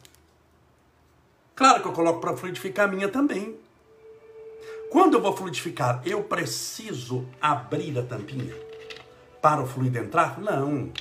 Claro 1.55 1.81
que 1.81 1.87
eu 1.87 1.93
coloco 1.93 2.19
para 2.19 2.35
fluidificar 2.35 2.87
a 2.87 2.91
minha 2.91 3.07
também. 3.07 3.57
Quando 4.91 5.15
eu 5.15 5.21
vou 5.21 5.35
fluidificar, 5.35 6.01
eu 6.05 6.23
preciso 6.23 7.25
abrir 7.41 7.97
a 7.97 8.03
tampinha 8.03 8.55
para 9.41 9.61
o 9.61 9.65
fluido 9.65 9.97
entrar? 9.97 10.39
Não. 10.39 10.91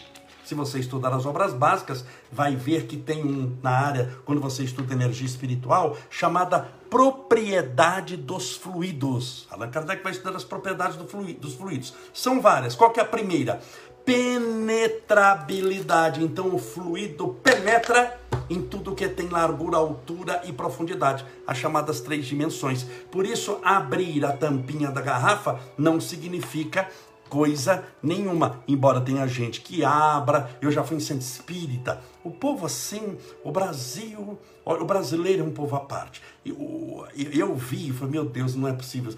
Se 0.44 0.54
você 0.54 0.78
estudar 0.78 1.12
as 1.12 1.26
obras 1.26 1.52
básicas, 1.52 2.04
vai 2.30 2.54
ver 2.54 2.86
que 2.86 2.96
tem 2.96 3.24
um 3.24 3.56
na 3.62 3.70
área, 3.70 4.16
quando 4.24 4.40
você 4.40 4.62
estuda 4.62 4.94
energia 4.94 5.26
espiritual, 5.26 5.96
chamada 6.08 6.68
propriedade 6.90 8.16
dos 8.16 8.56
fluidos. 8.56 9.46
Allan 9.50 9.70
Kardec 9.70 10.02
vai 10.02 10.12
estudar 10.12 10.34
as 10.36 10.44
propriedades 10.44 10.96
do 10.96 11.04
dos 11.34 11.54
fluidos. 11.54 11.92
São 12.12 12.40
várias. 12.40 12.74
Qual 12.74 12.90
que 12.90 12.98
é 13.00 13.02
a 13.02 13.06
primeira? 13.06 13.60
Penetrabilidade. 14.04 16.22
Então 16.22 16.54
o 16.54 16.58
fluido 16.58 17.36
penetra 17.42 18.20
em 18.48 18.62
tudo 18.62 18.94
que 18.94 19.08
tem 19.08 19.28
largura, 19.28 19.76
altura 19.76 20.42
e 20.44 20.52
profundidade, 20.52 21.24
as 21.46 21.58
chamadas 21.58 22.00
três 22.00 22.26
dimensões. 22.26 22.84
Por 23.10 23.26
isso, 23.26 23.58
abrir 23.62 24.24
a 24.24 24.32
tampinha 24.32 24.90
da 24.90 25.00
garrafa 25.00 25.58
não 25.76 26.00
significa 26.00 26.88
coisa 27.28 27.84
nenhuma. 28.02 28.62
Embora 28.66 29.00
tenha 29.00 29.26
gente 29.26 29.60
que 29.60 29.84
abra, 29.84 30.50
eu 30.60 30.70
já 30.70 30.82
fui 30.82 30.96
em 30.96 31.00
centro 31.00 31.22
espírita. 31.22 32.00
O 32.24 32.30
povo 32.30 32.66
assim, 32.66 33.16
o 33.44 33.50
Brasil, 33.50 34.38
o 34.64 34.84
brasileiro 34.84 35.42
é 35.42 35.46
um 35.46 35.52
povo 35.52 35.76
à 35.76 35.80
parte. 35.80 36.22
Eu, 36.44 37.06
eu 37.14 37.54
vi 37.54 37.88
e 37.88 37.92
falei, 37.92 38.12
meu 38.12 38.24
Deus, 38.24 38.54
não 38.54 38.68
é 38.68 38.72
possível. 38.72 39.14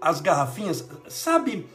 As 0.00 0.20
garrafinhas, 0.20 0.88
sabe, 1.08 1.66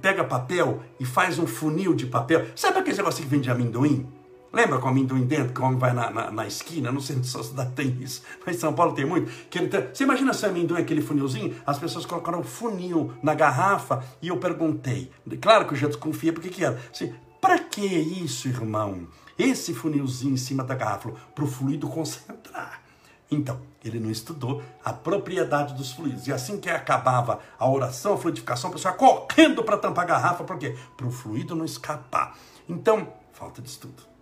pega 0.00 0.24
papel 0.24 0.82
e 0.98 1.04
faz 1.04 1.38
um 1.38 1.46
funil 1.46 1.94
de 1.94 2.06
papel. 2.06 2.46
Sabe 2.54 2.78
aquele 2.78 2.96
negócio 2.96 3.22
que 3.22 3.28
vende 3.28 3.50
amendoim? 3.50 4.06
Lembra 4.54 4.78
com 4.78 4.86
o 4.86 4.90
amendoim 4.90 5.26
dentro, 5.26 5.52
que 5.52 5.60
o 5.60 5.64
homem 5.64 5.78
vai 5.80 5.92
na, 5.92 6.10
na, 6.10 6.30
na 6.30 6.46
esquina? 6.46 6.92
Não 6.92 7.00
sei 7.00 7.20
se 7.24 7.36
a 7.36 7.42
cidade 7.42 7.72
tem 7.72 7.88
isso, 8.00 8.22
mas 8.46 8.54
em 8.54 8.58
São 8.60 8.72
Paulo 8.72 8.94
tem 8.94 9.04
muito. 9.04 9.28
Que 9.50 9.58
ele 9.58 9.66
tem... 9.66 9.88
Você 9.92 10.04
imagina 10.04 10.32
se 10.32 10.46
o 10.46 10.48
amendoim 10.48 10.80
aquele 10.80 11.02
funilzinho? 11.02 11.56
As 11.66 11.76
pessoas 11.76 12.06
colocaram 12.06 12.38
um 12.38 12.44
funil 12.44 13.12
na 13.20 13.34
garrafa 13.34 14.04
e 14.22 14.28
eu 14.28 14.36
perguntei. 14.36 15.10
Claro 15.42 15.66
que 15.66 15.74
eu 15.74 15.76
já 15.76 15.88
desconfiei 15.88 16.32
porque 16.32 16.50
que 16.50 16.64
era. 16.64 16.80
Assim, 16.88 17.12
para 17.40 17.58
que 17.58 17.84
isso, 17.84 18.46
irmão? 18.46 19.08
Esse 19.36 19.74
funilzinho 19.74 20.34
em 20.34 20.36
cima 20.36 20.62
da 20.62 20.76
garrafa, 20.76 21.10
para 21.34 21.44
o 21.44 21.48
fluido 21.48 21.88
concentrar. 21.88 22.80
Então, 23.28 23.60
ele 23.84 23.98
não 23.98 24.08
estudou 24.08 24.62
a 24.84 24.92
propriedade 24.92 25.74
dos 25.74 25.90
fluidos. 25.90 26.28
E 26.28 26.32
assim 26.32 26.60
que 26.60 26.70
acabava 26.70 27.40
a 27.58 27.68
oração, 27.68 28.14
a 28.14 28.16
fluidificação, 28.16 28.70
a 28.70 28.72
pessoa 28.72 28.94
correndo 28.94 29.64
para 29.64 29.78
tampar 29.78 30.04
a 30.04 30.08
garrafa, 30.08 30.44
por 30.44 30.56
quê? 30.58 30.76
Para 30.96 31.08
o 31.08 31.10
fluido 31.10 31.56
não 31.56 31.64
escapar. 31.64 32.38
Então, 32.68 33.12
falta 33.32 33.60
de 33.60 33.68
estudo. 33.68 34.13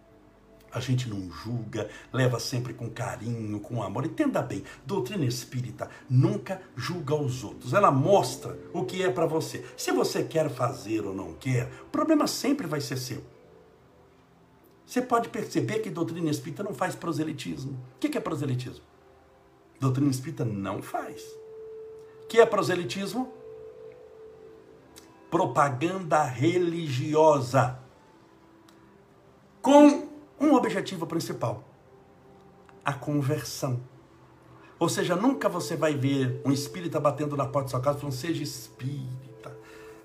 A 0.72 0.80
gente 0.80 1.08
não 1.08 1.30
julga, 1.30 1.88
leva 2.10 2.40
sempre 2.40 2.72
com 2.72 2.88
carinho, 2.88 3.60
com 3.60 3.82
amor. 3.82 4.06
Entenda 4.06 4.40
bem, 4.40 4.64
doutrina 4.86 5.24
espírita 5.24 5.90
nunca 6.08 6.62
julga 6.74 7.14
os 7.14 7.44
outros. 7.44 7.74
Ela 7.74 7.90
mostra 7.90 8.58
o 8.72 8.84
que 8.84 9.02
é 9.02 9.10
para 9.10 9.26
você. 9.26 9.64
Se 9.76 9.92
você 9.92 10.24
quer 10.24 10.48
fazer 10.48 11.04
ou 11.04 11.14
não 11.14 11.34
quer, 11.34 11.70
o 11.82 11.90
problema 11.90 12.26
sempre 12.26 12.66
vai 12.66 12.80
ser 12.80 12.96
seu. 12.96 13.22
Você 14.86 15.02
pode 15.02 15.28
perceber 15.28 15.80
que 15.80 15.90
doutrina 15.90 16.30
espírita 16.30 16.62
não 16.62 16.74
faz 16.74 16.94
proselitismo. 16.94 17.78
O 17.96 17.98
que 17.98 18.16
é 18.16 18.20
proselitismo? 18.20 18.84
Doutrina 19.78 20.10
espírita 20.10 20.44
não 20.44 20.80
faz. 20.82 21.22
O 22.22 22.26
que 22.28 22.40
é 22.40 22.46
proselitismo? 22.46 23.32
Propaganda 25.30 26.22
religiosa. 26.24 27.78
Com 29.60 30.11
um 30.42 30.54
objetivo 30.54 31.06
principal: 31.06 31.64
a 32.84 32.92
conversão. 32.92 33.80
Ou 34.78 34.88
seja, 34.88 35.14
nunca 35.14 35.48
você 35.48 35.76
vai 35.76 35.94
ver 35.94 36.42
um 36.44 36.50
espírita 36.50 36.98
batendo 36.98 37.36
na 37.36 37.46
porta 37.46 37.66
da 37.66 37.70
sua 37.70 37.80
casa 37.80 37.98
falando: 37.98 38.14
seja 38.14 38.42
espírita, 38.42 39.31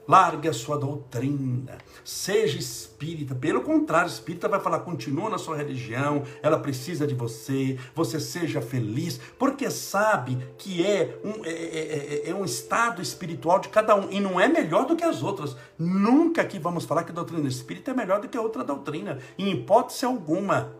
largue 0.07 0.47
a 0.47 0.53
sua 0.53 0.77
doutrina, 0.77 1.77
seja 2.03 2.57
espírita. 2.57 3.35
Pelo 3.35 3.61
contrário, 3.61 4.09
espírita 4.09 4.47
vai 4.47 4.59
falar: 4.59 4.79
continua 4.79 5.29
na 5.29 5.37
sua 5.37 5.57
religião, 5.57 6.23
ela 6.41 6.59
precisa 6.59 7.05
de 7.05 7.13
você, 7.13 7.77
você 7.93 8.19
seja 8.19 8.61
feliz, 8.61 9.19
porque 9.37 9.69
sabe 9.69 10.37
que 10.57 10.85
é 10.85 11.19
um, 11.23 11.45
é, 11.45 11.49
é, 11.49 12.21
é, 12.25 12.29
é 12.29 12.35
um 12.35 12.45
estado 12.45 13.01
espiritual 13.01 13.59
de 13.59 13.69
cada 13.69 13.95
um 13.95 14.11
e 14.11 14.19
não 14.19 14.39
é 14.39 14.47
melhor 14.47 14.85
do 14.85 14.95
que 14.95 15.03
as 15.03 15.21
outras. 15.21 15.55
Nunca 15.77 16.41
aqui 16.41 16.57
vamos 16.57 16.85
falar 16.85 17.03
que 17.03 17.11
a 17.11 17.15
doutrina 17.15 17.47
espírita 17.47 17.91
é 17.91 17.93
melhor 17.93 18.21
do 18.21 18.29
que 18.29 18.37
outra 18.37 18.63
doutrina, 18.63 19.19
em 19.37 19.51
hipótese 19.51 20.05
alguma 20.05 20.75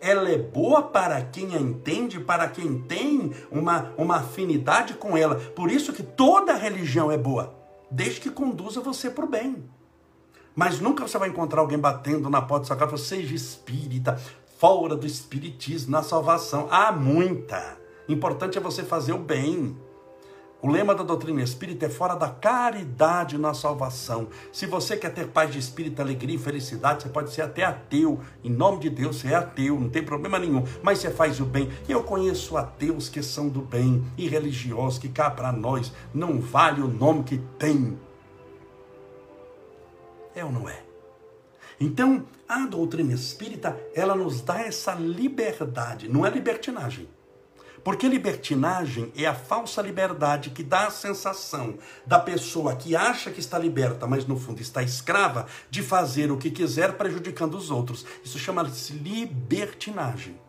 ela 0.00 0.28
é 0.28 0.36
boa 0.36 0.82
para 0.82 1.22
quem 1.22 1.54
a 1.56 1.58
entende, 1.58 2.20
para 2.20 2.46
quem 2.46 2.78
tem 2.78 3.32
uma, 3.50 3.90
uma 3.96 4.16
afinidade 4.16 4.92
com 4.94 5.16
ela. 5.16 5.36
Por 5.36 5.70
isso 5.70 5.94
que 5.94 6.02
toda 6.02 6.52
religião 6.52 7.10
é 7.10 7.16
boa, 7.16 7.54
desde 7.90 8.20
que 8.20 8.30
conduza 8.30 8.80
você 8.80 9.10
para 9.10 9.24
o 9.24 9.28
bem. 9.28 9.64
Mas 10.54 10.80
nunca 10.80 11.06
você 11.06 11.18
vai 11.18 11.28
encontrar 11.28 11.60
alguém 11.60 11.78
batendo 11.78 12.30
na 12.30 12.40
porta 12.40 12.62
da 12.62 12.66
sua 12.68 12.76
casa 12.76 12.96
seja 12.96 13.34
espírita, 13.34 14.20
fora 14.58 14.94
do 14.94 15.06
espiritismo, 15.06 15.90
na 15.90 16.02
salvação. 16.02 16.68
Há 16.70 16.92
muita. 16.92 17.76
Importante 18.08 18.56
é 18.56 18.60
você 18.60 18.82
fazer 18.82 19.12
o 19.12 19.18
bem. 19.18 19.76
O 20.62 20.70
lema 20.70 20.94
da 20.94 21.02
doutrina 21.02 21.42
espírita 21.42 21.84
é 21.86 21.90
fora 21.90 22.14
da 22.14 22.30
caridade 22.30 23.36
na 23.36 23.52
salvação. 23.52 24.28
Se 24.50 24.64
você 24.64 24.96
quer 24.96 25.12
ter 25.12 25.28
paz 25.28 25.52
de 25.52 25.58
espírito, 25.58 26.00
alegria 26.00 26.36
e 26.36 26.38
felicidade, 26.38 27.02
você 27.02 27.10
pode 27.10 27.32
ser 27.32 27.42
até 27.42 27.64
ateu. 27.64 28.18
Em 28.42 28.50
nome 28.50 28.80
de 28.80 28.88
Deus, 28.88 29.16
você 29.16 29.28
é 29.28 29.34
ateu, 29.34 29.78
não 29.78 29.90
tem 29.90 30.02
problema 30.02 30.38
nenhum. 30.38 30.64
Mas 30.82 31.00
você 31.00 31.10
faz 31.10 31.38
o 31.38 31.44
bem. 31.44 31.70
Eu 31.86 32.02
conheço 32.02 32.56
ateus 32.56 33.10
que 33.10 33.22
são 33.22 33.48
do 33.48 33.60
bem 33.60 34.04
e 34.16 34.26
religiosos 34.26 34.98
que 34.98 35.10
cá 35.10 35.30
para 35.30 35.52
nós 35.52 35.92
não 36.14 36.40
vale 36.40 36.80
o 36.80 36.88
nome 36.88 37.24
que 37.24 37.38
tem. 37.58 37.98
É 40.34 40.42
ou 40.42 40.50
não 40.50 40.66
é? 40.66 40.82
Então, 41.78 42.24
a 42.48 42.66
doutrina 42.66 43.12
espírita, 43.12 43.78
ela 43.94 44.14
nos 44.14 44.40
dá 44.40 44.60
essa 44.62 44.94
liberdade, 44.94 46.08
não 46.08 46.24
é 46.24 46.30
libertinagem. 46.30 47.08
Porque 47.84 48.08
libertinagem 48.08 49.12
é 49.14 49.26
a 49.26 49.34
falsa 49.34 49.82
liberdade 49.82 50.48
que 50.48 50.62
dá 50.62 50.86
a 50.86 50.90
sensação 50.90 51.78
da 52.06 52.18
pessoa 52.18 52.74
que 52.74 52.96
acha 52.96 53.30
que 53.30 53.40
está 53.40 53.58
liberta, 53.58 54.06
mas 54.06 54.26
no 54.26 54.38
fundo 54.38 54.62
está 54.62 54.82
escrava, 54.82 55.46
de 55.68 55.82
fazer 55.82 56.32
o 56.32 56.38
que 56.38 56.50
quiser 56.50 56.94
prejudicando 56.94 57.56
os 57.56 57.70
outros. 57.70 58.06
Isso 58.24 58.38
chama-se 58.38 58.94
libertinagem. 58.94 60.40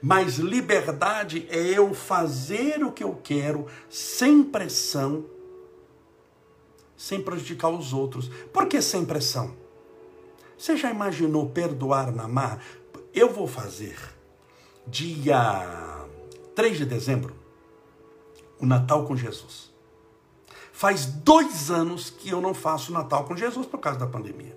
Mas 0.00 0.38
liberdade 0.38 1.46
é 1.50 1.58
eu 1.58 1.92
fazer 1.92 2.82
o 2.82 2.90
que 2.90 3.04
eu 3.04 3.20
quero 3.22 3.66
sem 3.90 4.42
pressão, 4.42 5.26
sem 6.96 7.22
prejudicar 7.22 7.68
os 7.68 7.92
outros. 7.92 8.28
Por 8.52 8.66
que 8.66 8.80
sem 8.80 9.04
pressão? 9.04 9.54
Você 10.56 10.78
já 10.78 10.90
imaginou 10.90 11.50
perdoar 11.50 12.10
na 12.10 12.26
mar? 12.26 12.64
Eu 13.12 13.30
vou 13.30 13.46
fazer 13.46 13.98
dia 14.86 16.01
3 16.54 16.78
de 16.78 16.84
dezembro, 16.84 17.34
o 18.58 18.66
Natal 18.66 19.04
com 19.06 19.16
Jesus. 19.16 19.72
Faz 20.72 21.06
dois 21.06 21.70
anos 21.70 22.10
que 22.10 22.30
eu 22.30 22.40
não 22.40 22.52
faço 22.52 22.92
Natal 22.92 23.24
com 23.24 23.36
Jesus 23.36 23.66
por 23.66 23.78
causa 23.78 23.98
da 23.98 24.06
pandemia. 24.06 24.56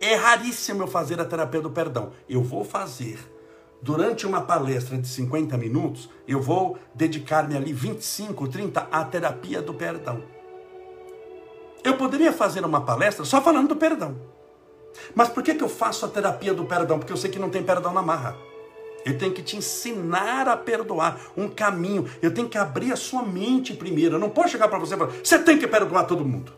É 0.00 0.14
raríssimo 0.14 0.82
eu 0.82 0.86
fazer 0.86 1.18
a 1.20 1.24
terapia 1.24 1.60
do 1.60 1.70
perdão. 1.70 2.12
Eu 2.28 2.42
vou 2.42 2.64
fazer. 2.64 3.18
Durante 3.80 4.26
uma 4.26 4.42
palestra 4.42 4.98
de 4.98 5.06
50 5.08 5.56
minutos, 5.56 6.10
eu 6.26 6.40
vou 6.40 6.78
dedicar-me 6.94 7.56
ali 7.56 7.72
25, 7.72 8.48
30 8.48 8.88
à 8.90 9.04
terapia 9.04 9.62
do 9.62 9.72
perdão. 9.72 10.22
Eu 11.82 11.96
poderia 11.96 12.32
fazer 12.32 12.64
uma 12.64 12.80
palestra 12.80 13.24
só 13.24 13.40
falando 13.40 13.68
do 13.68 13.76
perdão. 13.76 14.16
Mas 15.14 15.28
por 15.28 15.42
que, 15.42 15.54
que 15.54 15.64
eu 15.64 15.68
faço 15.68 16.04
a 16.04 16.08
terapia 16.08 16.54
do 16.54 16.64
perdão? 16.64 16.98
Porque 16.98 17.12
eu 17.12 17.16
sei 17.16 17.30
que 17.30 17.38
não 17.38 17.50
tem 17.50 17.62
perdão 17.62 17.92
na 17.92 18.02
marra. 18.02 18.36
Eu 19.04 19.18
tenho 19.18 19.32
que 19.32 19.42
te 19.42 19.56
ensinar 19.56 20.48
a 20.48 20.56
perdoar, 20.56 21.20
um 21.36 21.48
caminho. 21.48 22.08
Eu 22.22 22.32
tenho 22.32 22.48
que 22.48 22.56
abrir 22.56 22.92
a 22.92 22.96
sua 22.96 23.22
mente 23.22 23.74
primeiro. 23.74 24.16
Eu 24.16 24.20
não 24.20 24.30
posso 24.30 24.50
chegar 24.50 24.68
para 24.68 24.78
você 24.78 24.94
e 24.94 24.98
falar: 24.98 25.12
você 25.22 25.38
tem 25.38 25.58
que 25.58 25.68
perdoar 25.68 26.04
todo 26.04 26.24
mundo. 26.24 26.52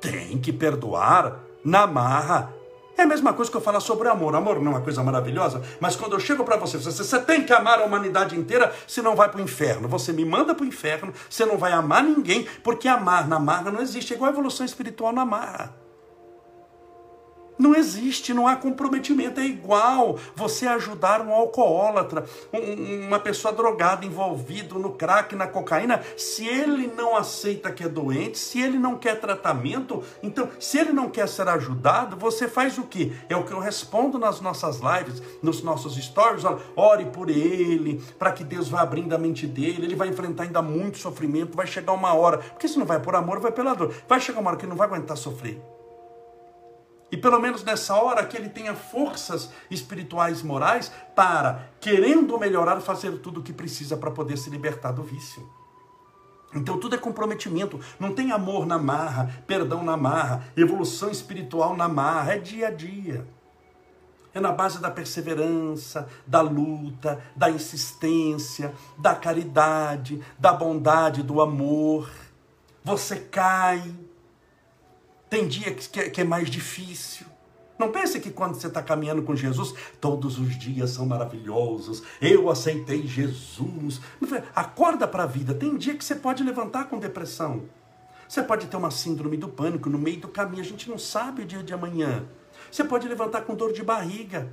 Tem 0.00 0.38
que 0.38 0.52
perdoar 0.52 1.40
na 1.64 1.86
marra. 1.86 2.52
É 2.96 3.02
a 3.02 3.06
mesma 3.06 3.32
coisa 3.32 3.50
que 3.50 3.56
eu 3.56 3.60
falar 3.60 3.80
sobre 3.80 4.08
amor. 4.08 4.34
Amor 4.34 4.60
não 4.60 4.72
é 4.72 4.74
uma 4.74 4.80
coisa 4.80 5.02
maravilhosa, 5.02 5.62
mas 5.80 5.96
quando 5.96 6.12
eu 6.12 6.20
chego 6.20 6.44
para 6.44 6.56
você, 6.56 6.76
você, 6.76 7.02
você 7.02 7.20
tem 7.20 7.42
que 7.42 7.52
amar 7.52 7.80
a 7.80 7.84
humanidade 7.84 8.38
inteira, 8.38 8.72
senão 8.86 9.16
vai 9.16 9.28
para 9.28 9.40
o 9.40 9.42
inferno. 9.42 9.88
Você 9.88 10.12
me 10.12 10.24
manda 10.24 10.54
para 10.54 10.64
o 10.64 10.66
inferno, 10.66 11.12
você 11.28 11.46
não 11.46 11.56
vai 11.56 11.72
amar 11.72 12.02
ninguém, 12.02 12.46
porque 12.62 12.86
amar 12.86 13.26
na 13.26 13.38
marra 13.38 13.70
não 13.70 13.80
existe. 13.80 14.12
É 14.12 14.16
igual 14.16 14.30
a 14.30 14.32
evolução 14.32 14.66
espiritual 14.66 15.12
na 15.12 15.24
marra. 15.24 15.81
Não 17.62 17.76
existe, 17.76 18.34
não 18.34 18.48
há 18.48 18.56
comprometimento. 18.56 19.38
É 19.38 19.44
igual 19.44 20.18
você 20.34 20.66
ajudar 20.66 21.20
um 21.20 21.32
alcoólatra, 21.32 22.24
um, 22.52 23.06
uma 23.06 23.20
pessoa 23.20 23.54
drogada, 23.54 24.04
envolvido 24.04 24.80
no 24.80 24.94
crack, 24.94 25.36
na 25.36 25.46
cocaína. 25.46 26.02
Se 26.16 26.44
ele 26.44 26.88
não 26.88 27.16
aceita 27.16 27.70
que 27.70 27.84
é 27.84 27.88
doente, 27.88 28.36
se 28.36 28.60
ele 28.60 28.80
não 28.80 28.98
quer 28.98 29.20
tratamento, 29.20 30.02
então, 30.24 30.48
se 30.58 30.76
ele 30.76 30.92
não 30.92 31.08
quer 31.08 31.28
ser 31.28 31.46
ajudado, 31.46 32.16
você 32.16 32.48
faz 32.48 32.78
o 32.78 32.82
quê? 32.82 33.12
É 33.28 33.36
o 33.36 33.44
que 33.44 33.52
eu 33.52 33.60
respondo 33.60 34.18
nas 34.18 34.40
nossas 34.40 34.80
lives, 34.80 35.22
nos 35.40 35.62
nossos 35.62 35.94
stories. 35.94 36.44
Olha, 36.44 36.58
ore 36.74 37.04
por 37.04 37.30
ele, 37.30 38.02
para 38.18 38.32
que 38.32 38.42
Deus 38.42 38.68
vá 38.68 38.80
abrindo 38.80 39.14
a 39.14 39.18
mente 39.18 39.46
dele. 39.46 39.84
Ele 39.84 39.94
vai 39.94 40.08
enfrentar 40.08 40.42
ainda 40.42 40.60
muito 40.60 40.98
sofrimento. 40.98 41.56
Vai 41.56 41.68
chegar 41.68 41.92
uma 41.92 42.12
hora, 42.12 42.38
porque 42.38 42.66
se 42.66 42.76
não 42.76 42.86
vai 42.86 42.98
por 42.98 43.14
amor, 43.14 43.38
vai 43.38 43.52
pela 43.52 43.72
dor. 43.72 43.94
Vai 44.08 44.18
chegar 44.18 44.40
uma 44.40 44.50
hora 44.50 44.58
que 44.58 44.64
ele 44.64 44.70
não 44.70 44.76
vai 44.76 44.88
aguentar 44.88 45.16
sofrer. 45.16 45.62
E 47.12 47.16
pelo 47.18 47.38
menos 47.38 47.62
nessa 47.62 47.94
hora 47.94 48.24
que 48.24 48.34
ele 48.34 48.48
tenha 48.48 48.74
forças 48.74 49.50
espirituais 49.70 50.42
morais 50.42 50.90
para, 51.14 51.68
querendo 51.78 52.38
melhorar, 52.38 52.80
fazer 52.80 53.18
tudo 53.18 53.40
o 53.40 53.42
que 53.42 53.52
precisa 53.52 53.98
para 53.98 54.10
poder 54.10 54.38
se 54.38 54.48
libertar 54.48 54.92
do 54.92 55.02
vício. 55.02 55.46
Então 56.54 56.78
tudo 56.78 56.94
é 56.94 56.98
comprometimento, 56.98 57.78
não 58.00 58.14
tem 58.14 58.32
amor 58.32 58.66
na 58.66 58.78
marra, 58.78 59.42
perdão 59.46 59.84
na 59.84 59.94
marra, 59.94 60.44
evolução 60.56 61.10
espiritual 61.10 61.76
na 61.76 61.86
marra, 61.86 62.32
é 62.32 62.38
dia 62.38 62.68
a 62.68 62.70
dia. 62.70 63.26
É 64.34 64.40
na 64.40 64.50
base 64.50 64.80
da 64.80 64.90
perseverança, 64.90 66.08
da 66.26 66.40
luta, 66.40 67.22
da 67.36 67.50
insistência, 67.50 68.72
da 68.96 69.14
caridade, 69.14 70.22
da 70.38 70.54
bondade, 70.54 71.22
do 71.22 71.42
amor. 71.42 72.10
Você 72.82 73.16
cai, 73.16 73.94
tem 75.32 75.48
dia 75.48 75.72
que, 75.72 76.10
que 76.10 76.20
é 76.20 76.24
mais 76.24 76.50
difícil. 76.50 77.24
Não 77.78 77.90
pense 77.90 78.20
que 78.20 78.30
quando 78.30 78.54
você 78.54 78.66
está 78.66 78.82
caminhando 78.82 79.22
com 79.22 79.34
Jesus, 79.34 79.74
todos 79.98 80.38
os 80.38 80.58
dias 80.58 80.90
são 80.90 81.06
maravilhosos. 81.06 82.02
Eu 82.20 82.50
aceitei 82.50 83.06
Jesus. 83.06 83.98
Acorda 84.54 85.08
para 85.08 85.22
a 85.22 85.26
vida. 85.26 85.54
Tem 85.54 85.74
dia 85.78 85.96
que 85.96 86.04
você 86.04 86.14
pode 86.14 86.44
levantar 86.44 86.84
com 86.84 86.98
depressão. 86.98 87.62
Você 88.28 88.42
pode 88.42 88.66
ter 88.66 88.76
uma 88.76 88.90
síndrome 88.90 89.38
do 89.38 89.48
pânico 89.48 89.88
no 89.88 89.96
meio 89.96 90.20
do 90.20 90.28
caminho. 90.28 90.60
A 90.60 90.66
gente 90.66 90.90
não 90.90 90.98
sabe 90.98 91.40
o 91.40 91.46
dia 91.46 91.62
de 91.62 91.72
amanhã. 91.72 92.26
Você 92.70 92.84
pode 92.84 93.08
levantar 93.08 93.40
com 93.40 93.54
dor 93.54 93.72
de 93.72 93.82
barriga, 93.82 94.52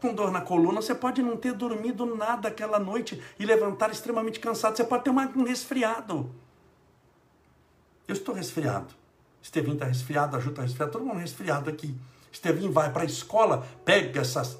com 0.00 0.14
dor 0.14 0.30
na 0.30 0.40
coluna. 0.40 0.80
Você 0.80 0.94
pode 0.94 1.22
não 1.22 1.36
ter 1.36 1.52
dormido 1.52 2.06
nada 2.06 2.48
aquela 2.48 2.78
noite 2.78 3.22
e 3.38 3.44
levantar 3.44 3.90
extremamente 3.90 4.40
cansado. 4.40 4.78
Você 4.78 4.84
pode 4.84 5.04
ter 5.04 5.10
um 5.10 5.44
resfriado. 5.44 6.34
Eu 8.08 8.14
estou 8.14 8.34
resfriado. 8.34 9.03
Estevinho 9.44 9.74
está 9.74 9.84
resfriado, 9.84 10.38
a 10.38 10.40
Ju 10.40 10.50
está 10.50 10.62
resfriada, 10.62 10.90
todo 10.90 11.04
mundo 11.04 11.18
resfriado 11.18 11.68
aqui. 11.68 11.94
Estevinho 12.32 12.72
vai 12.72 12.90
para 12.90 13.02
a 13.02 13.04
escola, 13.04 13.64
pega 13.84 14.22
essas 14.22 14.58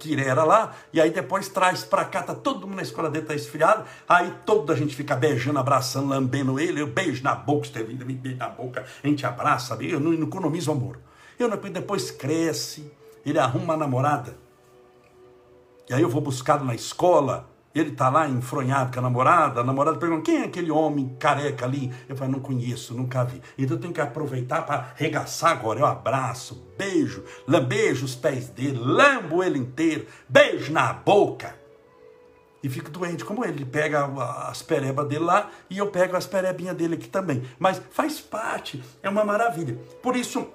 quirera 0.00 0.44
lá, 0.44 0.74
e 0.92 1.00
aí 1.00 1.10
depois 1.10 1.48
traz 1.48 1.82
para 1.82 2.04
cá, 2.04 2.22
tá 2.22 2.34
todo 2.34 2.66
mundo 2.66 2.76
na 2.76 2.82
escola 2.82 3.08
dele, 3.08 3.24
tá 3.24 3.32
resfriado, 3.32 3.84
aí 4.06 4.34
toda 4.44 4.74
a 4.74 4.76
gente 4.76 4.94
fica 4.94 5.16
beijando, 5.16 5.58
abraçando, 5.58 6.08
lambendo 6.08 6.60
ele, 6.60 6.82
eu 6.82 6.86
beijo 6.86 7.22
na 7.22 7.34
boca, 7.34 7.64
Estevinho 7.64 8.04
me 8.04 8.12
beija 8.12 8.36
na 8.36 8.48
boca, 8.50 8.84
a 9.02 9.06
gente 9.06 9.24
abraça, 9.24 9.68
sabe? 9.68 9.90
eu 9.90 10.00
não, 10.00 10.10
não 10.10 10.26
economizo 10.26 10.70
amor. 10.70 10.98
Eu 11.38 11.48
depois 11.48 12.10
cresce, 12.10 12.92
ele 13.24 13.38
arruma 13.38 13.64
uma 13.64 13.76
namorada, 13.78 14.36
e 15.88 15.94
aí 15.94 16.02
eu 16.02 16.10
vou 16.10 16.20
buscá-lo 16.20 16.64
na 16.64 16.74
escola, 16.74 17.48
ele 17.74 17.90
está 17.90 18.08
lá 18.08 18.28
enfronhado 18.28 18.92
com 18.92 19.00
a 19.00 19.02
namorada, 19.02 19.60
a 19.60 19.64
namorada 19.64 19.98
pergunta: 19.98 20.22
quem 20.22 20.42
é 20.42 20.44
aquele 20.44 20.70
homem 20.70 21.16
careca 21.18 21.64
ali? 21.64 21.92
Eu 22.08 22.16
falo: 22.16 22.32
não 22.32 22.40
conheço, 22.40 22.94
nunca 22.94 23.24
vi. 23.24 23.42
Então 23.58 23.76
eu 23.76 23.80
tenho 23.80 23.92
que 23.92 24.00
aproveitar 24.00 24.62
para 24.62 24.92
arregaçar 24.94 25.50
agora. 25.50 25.80
Eu 25.80 25.86
abraço, 25.86 26.62
beijo, 26.78 27.24
lambejo 27.48 28.04
os 28.04 28.14
pés 28.14 28.48
dele, 28.48 28.78
lambo 28.78 29.42
ele 29.42 29.58
inteiro, 29.58 30.06
beijo 30.28 30.72
na 30.72 30.92
boca. 30.92 31.56
E 32.62 32.68
fico 32.70 32.90
doente 32.90 33.24
como 33.24 33.44
ele. 33.44 33.58
Ele 33.58 33.64
pega 33.66 34.06
as 34.48 34.62
perebas 34.62 35.06
dele 35.06 35.24
lá 35.24 35.50
e 35.68 35.76
eu 35.76 35.88
pego 35.88 36.16
as 36.16 36.26
perebinhas 36.26 36.74
dele 36.74 36.94
aqui 36.94 37.08
também. 37.08 37.42
Mas 37.58 37.82
faz 37.90 38.20
parte, 38.20 38.82
é 39.02 39.08
uma 39.08 39.22
maravilha. 39.22 39.78
Por 40.02 40.16
isso, 40.16 40.46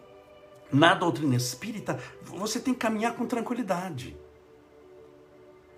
na 0.71 0.95
doutrina 0.95 1.35
espírita, 1.35 1.99
você 2.23 2.59
tem 2.59 2.73
que 2.73 2.79
caminhar 2.79 3.13
com 3.13 3.27
tranquilidade. 3.27 4.17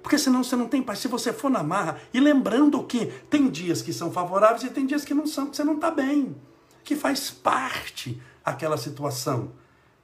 Porque 0.01 0.17
senão 0.17 0.43
você 0.43 0.55
não 0.55 0.67
tem 0.67 0.81
paz. 0.81 0.99
Se 0.99 1.07
você 1.07 1.31
for 1.31 1.49
na 1.49 1.63
marra, 1.63 1.99
e 2.13 2.19
lembrando 2.19 2.83
que 2.83 3.05
tem 3.29 3.49
dias 3.49 3.81
que 3.81 3.93
são 3.93 4.11
favoráveis 4.11 4.63
e 4.63 4.69
tem 4.69 4.85
dias 4.85 5.05
que 5.05 5.13
não 5.13 5.27
são, 5.27 5.47
que 5.47 5.55
você 5.55 5.63
não 5.63 5.75
está 5.75 5.91
bem. 5.91 6.35
Que 6.83 6.95
faz 6.95 7.29
parte 7.29 8.21
aquela 8.43 8.77
situação. 8.77 9.51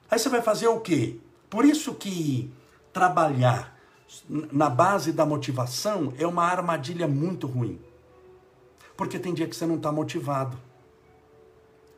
Aí 0.09 0.19
você 0.19 0.29
vai 0.29 0.41
fazer 0.41 0.67
o 0.67 0.79
quê? 0.79 1.19
Por 1.49 1.65
isso 1.65 1.95
que 1.95 2.51
trabalhar 2.93 3.75
na 4.29 4.69
base 4.69 5.11
da 5.11 5.25
motivação 5.25 6.13
é 6.17 6.27
uma 6.27 6.43
armadilha 6.43 7.07
muito 7.07 7.47
ruim. 7.47 7.81
Porque 8.95 9.19
tem 9.19 9.33
dia 9.33 9.47
que 9.47 9.55
você 9.55 9.65
não 9.65 9.75
está 9.75 9.91
motivado. 9.91 10.57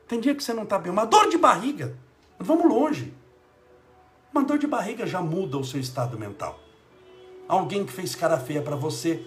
Tem 0.08 0.20
dia 0.20 0.34
que 0.34 0.44
você 0.44 0.54
não 0.54 0.64
está 0.64 0.80
bem. 0.80 0.92
Uma 0.92 1.06
dor 1.06 1.30
de 1.30 1.38
barriga. 1.38 1.98
Vamos 2.40 2.68
longe. 2.68 3.14
Uma 4.32 4.44
dor 4.44 4.58
de 4.58 4.68
barriga 4.68 5.06
já 5.06 5.22
muda 5.22 5.58
o 5.58 5.64
seu 5.64 5.80
estado 5.80 6.18
mental 6.18 6.69
alguém 7.50 7.84
que 7.84 7.92
fez 7.92 8.14
cara 8.14 8.40
feia 8.40 8.62
para 8.62 8.76
você. 8.76 9.26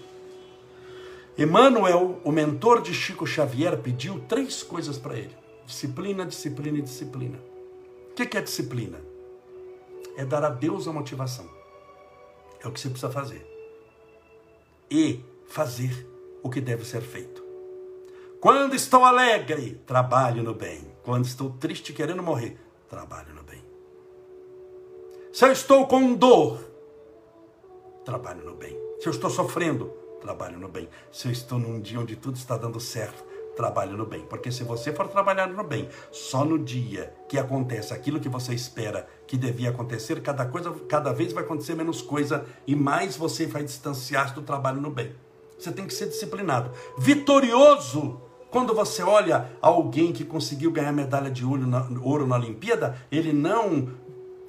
Emmanuel, 1.37 2.21
o 2.23 2.31
mentor 2.31 2.81
de 2.81 2.95
Chico 2.95 3.27
Xavier, 3.27 3.77
pediu 3.79 4.21
três 4.29 4.63
coisas 4.63 4.97
para 4.97 5.19
ele: 5.19 5.37
disciplina, 5.67 6.25
disciplina 6.25 6.79
e 6.79 6.83
disciplina. 6.83 7.39
O 8.11 8.15
que 8.15 8.39
é 8.39 8.41
disciplina? 8.41 9.01
É 10.17 10.25
dar 10.25 10.45
a 10.45 10.51
Deus 10.51 10.87
a 10.87 10.93
motivação. 10.93 11.49
É 12.63 12.69
o 12.69 12.71
que 12.71 12.79
você 12.79 12.89
precisa 12.89 13.11
fazer. 13.11 13.51
e 14.91 15.25
fazer 15.49 16.07
o 16.43 16.51
que 16.51 16.61
deve 16.61 16.85
ser 16.85 17.01
feito. 17.01 17.43
Quando 18.41 18.75
estou 18.75 19.05
alegre, 19.05 19.81
trabalho 19.87 20.43
no 20.43 20.55
bem. 20.55 20.87
Quando 21.03 21.25
estou 21.25 21.51
triste, 21.51 21.93
querendo 21.93 22.23
morrer, 22.23 22.59
trabalho 22.89 23.35
no 23.35 23.43
bem. 23.43 23.63
Se 25.33 25.47
eu 25.47 25.53
estou 25.53 25.87
com 25.87 26.15
dor, 26.15 26.72
trabalho 28.05 28.45
no 28.45 28.55
bem. 28.55 28.77
Se 29.01 29.09
eu 29.09 29.11
estou 29.11 29.31
sofrendo, 29.31 29.93
trabalho 30.21 30.59
no 30.59 30.69
bem. 30.69 30.89
Se 31.11 31.29
eu 31.29 31.33
estou 31.33 31.59
num 31.59 31.81
dia 31.81 32.01
onde 32.01 32.17
tudo 32.17 32.37
está 32.37 32.57
dando 32.57 32.81
certo, 32.81 33.25
trabalho 33.57 33.97
no 33.97 34.07
bem. 34.07 34.25
Porque 34.27 34.51
se 34.51 34.65
você 34.65 34.93
for 34.93 35.09
trabalhar 35.09 35.49
no 35.49 35.65
bem, 35.65 35.89
só 36.11 36.45
no 36.45 36.59
dia 36.59 37.13
que 37.29 37.39
acontece 37.39 37.93
aquilo 37.93 38.21
que 38.21 38.29
você 38.29 38.55
espera 38.55 39.09
que 39.27 39.37
devia 39.37 39.71
acontecer, 39.71 40.21
cada 40.23 40.47
coisa, 40.47 40.71
cada 40.89 41.13
vez 41.13 41.33
vai 41.33 41.45
acontecer 41.45 41.75
menos 41.75 42.03
coisa 42.03 42.45
e 42.67 42.75
mais 42.75 43.17
você 43.17 43.47
vai 43.47 43.63
distanciar 43.63 44.35
do 44.35 44.43
trabalho 44.43 44.81
no 44.81 44.91
bem. 44.91 45.15
Você 45.59 45.71
tem 45.71 45.87
que 45.87 45.95
ser 45.95 46.07
disciplinado. 46.07 46.71
Vitorioso 46.99 48.21
quando 48.53 48.75
você 48.75 49.03
olha 49.03 49.51
alguém 49.63 50.13
que 50.13 50.27
conseguiu 50.27 50.71
ganhar 50.71 50.93
medalha 50.93 51.31
de 51.31 51.43
ouro 51.43 51.67
na, 51.67 51.89
ouro 52.03 52.27
na 52.27 52.37
Olimpíada, 52.37 52.99
ele 53.11 53.33
não 53.33 53.89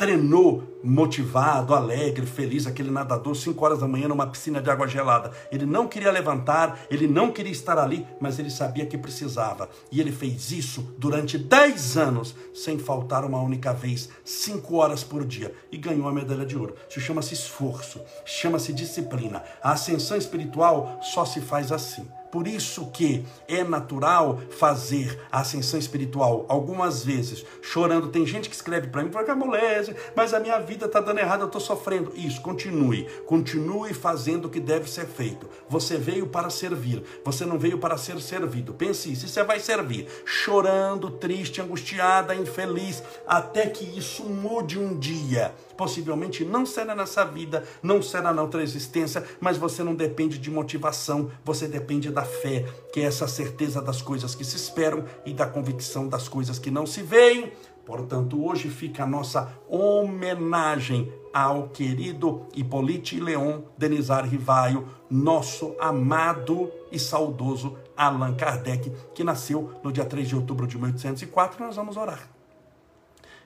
treinou 0.03 0.81
motivado, 0.83 1.73
alegre, 1.73 2.25
feliz, 2.25 2.67
aquele 2.67 2.91
nadador, 2.91 3.33
5 3.33 3.63
horas 3.63 3.79
da 3.79 3.87
manhã 3.87 4.09
numa 4.09 4.27
piscina 4.27 4.61
de 4.61 4.69
água 4.69 4.85
gelada. 4.85 5.31
Ele 5.49 5.65
não 5.65 5.87
queria 5.87 6.11
levantar, 6.11 6.77
ele 6.91 7.07
não 7.07 7.31
queria 7.31 7.53
estar 7.53 7.79
ali, 7.79 8.05
mas 8.19 8.37
ele 8.37 8.49
sabia 8.49 8.85
que 8.85 8.97
precisava. 8.97 9.69
E 9.89 10.01
ele 10.01 10.11
fez 10.11 10.51
isso 10.51 10.93
durante 10.97 11.37
10 11.37 11.97
anos, 11.97 12.35
sem 12.53 12.77
faltar 12.77 13.23
uma 13.23 13.41
única 13.41 13.71
vez, 13.71 14.09
5 14.25 14.75
horas 14.75 15.05
por 15.05 15.23
dia, 15.23 15.53
e 15.71 15.77
ganhou 15.77 16.09
a 16.09 16.11
medalha 16.11 16.45
de 16.45 16.57
ouro. 16.57 16.75
Isso 16.89 16.99
chama-se 16.99 17.33
esforço, 17.33 18.01
chama-se 18.25 18.73
disciplina. 18.73 19.41
A 19.63 19.71
ascensão 19.71 20.17
espiritual 20.17 20.99
só 21.01 21.23
se 21.23 21.39
faz 21.39 21.71
assim. 21.71 22.05
Por 22.33 22.47
isso 22.47 22.87
que 22.87 23.23
é 23.47 23.63
natural 23.63 24.39
fazer 24.49 25.21
a 25.31 25.41
ascensão 25.41 25.79
espiritual 25.79 26.47
algumas 26.49 27.05
vezes 27.05 27.45
chorando. 27.61 28.07
Tem 28.07 28.25
gente 28.25 28.49
que 28.49 28.55
escreve 28.55 28.87
para 28.87 29.03
mim, 29.03 29.11
porque 29.11 29.29
amolece, 29.29 29.95
mas 30.15 30.33
a 30.33 30.39
minha 30.39 30.57
vida 30.57 30.87
está 30.87 30.99
dando 30.99 31.19
errado, 31.19 31.41
eu 31.41 31.45
estou 31.45 31.61
sofrendo. 31.61 32.11
Isso, 32.15 32.41
continue. 32.41 33.07
Continue 33.27 33.93
fazendo 33.93 34.45
o 34.45 34.49
que 34.49 34.59
deve 34.59 34.89
ser 34.89 35.05
feito. 35.05 35.47
Você 35.69 35.95
veio 35.95 36.25
para 36.25 36.49
servir, 36.49 37.03
você 37.23 37.45
não 37.45 37.59
veio 37.59 37.77
para 37.77 37.97
ser 37.97 38.19
servido. 38.19 38.73
Pense 38.73 39.11
isso, 39.11 39.27
você 39.27 39.43
vai 39.43 39.59
servir 39.59 40.07
chorando, 40.25 41.11
triste, 41.11 41.61
angustiada, 41.61 42.33
infeliz, 42.33 43.03
até 43.27 43.67
que 43.67 43.85
isso 43.95 44.23
mude 44.23 44.79
um 44.79 44.97
dia. 44.97 45.53
Possivelmente 45.77 46.45
não 46.45 46.65
será 46.65 46.95
nessa 46.95 47.23
vida, 47.25 47.63
não 47.81 48.01
será 48.01 48.33
na 48.33 48.41
outra 48.41 48.61
existência, 48.63 49.23
mas 49.39 49.57
você 49.57 49.83
não 49.83 49.95
depende 49.95 50.37
de 50.37 50.51
motivação, 50.51 51.31
você 51.43 51.67
depende 51.67 52.11
da 52.11 52.23
fé, 52.23 52.65
que 52.91 53.01
é 53.01 53.03
essa 53.03 53.27
certeza 53.27 53.81
das 53.81 54.01
coisas 54.01 54.35
que 54.35 54.45
se 54.45 54.55
esperam 54.55 55.05
e 55.25 55.33
da 55.33 55.45
convicção 55.45 56.07
das 56.07 56.27
coisas 56.27 56.59
que 56.59 56.71
não 56.71 56.85
se 56.85 57.01
veem. 57.01 57.51
Portanto, 57.85 58.45
hoje 58.45 58.69
fica 58.69 59.03
a 59.03 59.07
nossa 59.07 59.51
homenagem 59.67 61.11
ao 61.33 61.67
querido 61.69 62.45
Hippolyte 62.55 63.19
Leon 63.19 63.61
Denizar 63.77 64.25
Rivaio, 64.25 64.87
nosso 65.09 65.75
amado 65.79 66.71
e 66.91 66.97
saudoso 66.97 67.75
Allan 67.97 68.35
Kardec, 68.35 68.89
que 69.13 69.23
nasceu 69.23 69.73
no 69.83 69.91
dia 69.91 70.05
3 70.05 70.29
de 70.29 70.35
outubro 70.35 70.65
de 70.65 70.77
1804. 70.77 71.65
Nós 71.65 71.75
vamos 71.75 71.97
orar, 71.97 72.29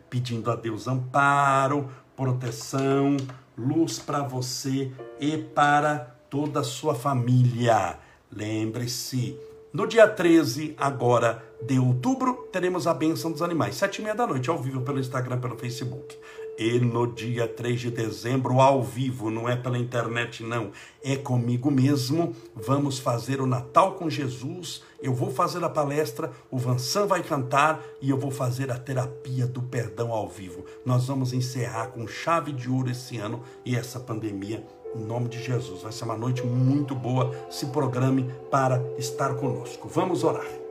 pedindo 0.07 0.51
a 0.51 0.55
Deus 0.55 0.87
amparo, 0.87 1.89
proteção, 2.17 3.15
luz 3.55 3.99
para 3.99 4.23
você 4.23 4.91
e 5.19 5.37
para 5.37 5.99
toda 6.31 6.61
a 6.61 6.63
sua 6.63 6.95
família. 6.95 7.99
Lembre-se, 8.35 9.39
no 9.71 9.85
dia 9.85 10.07
13 10.07 10.75
agora 10.79 11.43
de 11.61 11.79
outubro, 11.79 12.49
teremos 12.51 12.87
a 12.87 12.93
bênção 12.93 13.31
dos 13.31 13.43
animais, 13.43 13.75
sete 13.75 13.99
e 13.99 14.01
meia 14.01 14.15
da 14.15 14.25
noite, 14.25 14.49
ao 14.49 14.57
vivo 14.57 14.81
pelo 14.81 14.99
Instagram, 14.99 15.39
pelo 15.39 15.57
Facebook. 15.57 16.17
E 16.57 16.79
no 16.79 17.05
dia 17.05 17.47
3 17.47 17.79
de 17.79 17.91
dezembro, 17.91 18.59
ao 18.59 18.81
vivo, 18.81 19.29
não 19.29 19.47
é 19.47 19.55
pela 19.55 19.77
internet, 19.77 20.41
não, 20.41 20.71
é 21.03 21.15
comigo 21.15 21.69
mesmo. 21.69 22.35
Vamos 22.55 22.97
fazer 22.97 23.39
o 23.39 23.45
Natal 23.45 23.91
com 23.91 24.09
Jesus. 24.09 24.81
Eu 24.99 25.13
vou 25.13 25.31
fazer 25.31 25.63
a 25.63 25.69
palestra, 25.69 26.31
o 26.49 26.57
Vansan 26.57 27.05
vai 27.05 27.21
cantar 27.21 27.83
e 28.01 28.09
eu 28.09 28.17
vou 28.17 28.31
fazer 28.31 28.71
a 28.71 28.79
terapia 28.79 29.45
do 29.45 29.61
perdão 29.61 30.11
ao 30.11 30.27
vivo. 30.27 30.65
Nós 30.83 31.05
vamos 31.05 31.31
encerrar 31.31 31.89
com 31.89 32.07
chave 32.07 32.51
de 32.51 32.67
ouro 32.67 32.89
esse 32.89 33.17
ano 33.17 33.43
e 33.63 33.75
essa 33.75 33.99
pandemia 33.99 34.65
em 34.95 35.03
nome 35.03 35.29
de 35.29 35.43
Jesus. 35.43 35.83
Vai 35.83 35.91
ser 35.91 36.05
uma 36.05 36.17
noite 36.17 36.43
muito 36.43 36.95
boa. 36.95 37.31
Se 37.51 37.67
programe 37.67 38.31
para 38.49 38.81
estar 38.97 39.35
conosco. 39.35 39.87
Vamos 39.87 40.23
orar. 40.23 40.66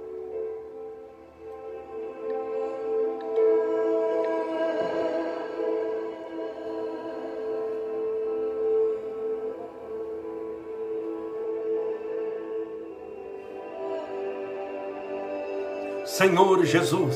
Senhor 16.17 16.65
Jesus, 16.65 17.15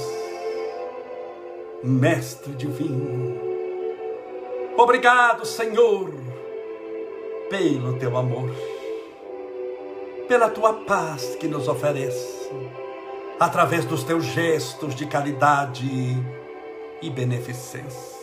Mestre 1.82 2.52
Divino, 2.52 3.40
obrigado, 4.76 5.46
Senhor, 5.46 6.12
pelo 7.48 7.98
teu 7.98 8.14
amor, 8.18 8.50
pela 10.28 10.50
tua 10.50 10.84
paz 10.84 11.34
que 11.36 11.48
nos 11.48 11.66
oferece, 11.66 12.50
através 13.38 13.86
dos 13.86 14.04
teus 14.04 14.26
gestos 14.26 14.94
de 14.94 15.06
caridade 15.06 15.88
e 17.00 17.08
beneficência, 17.08 18.20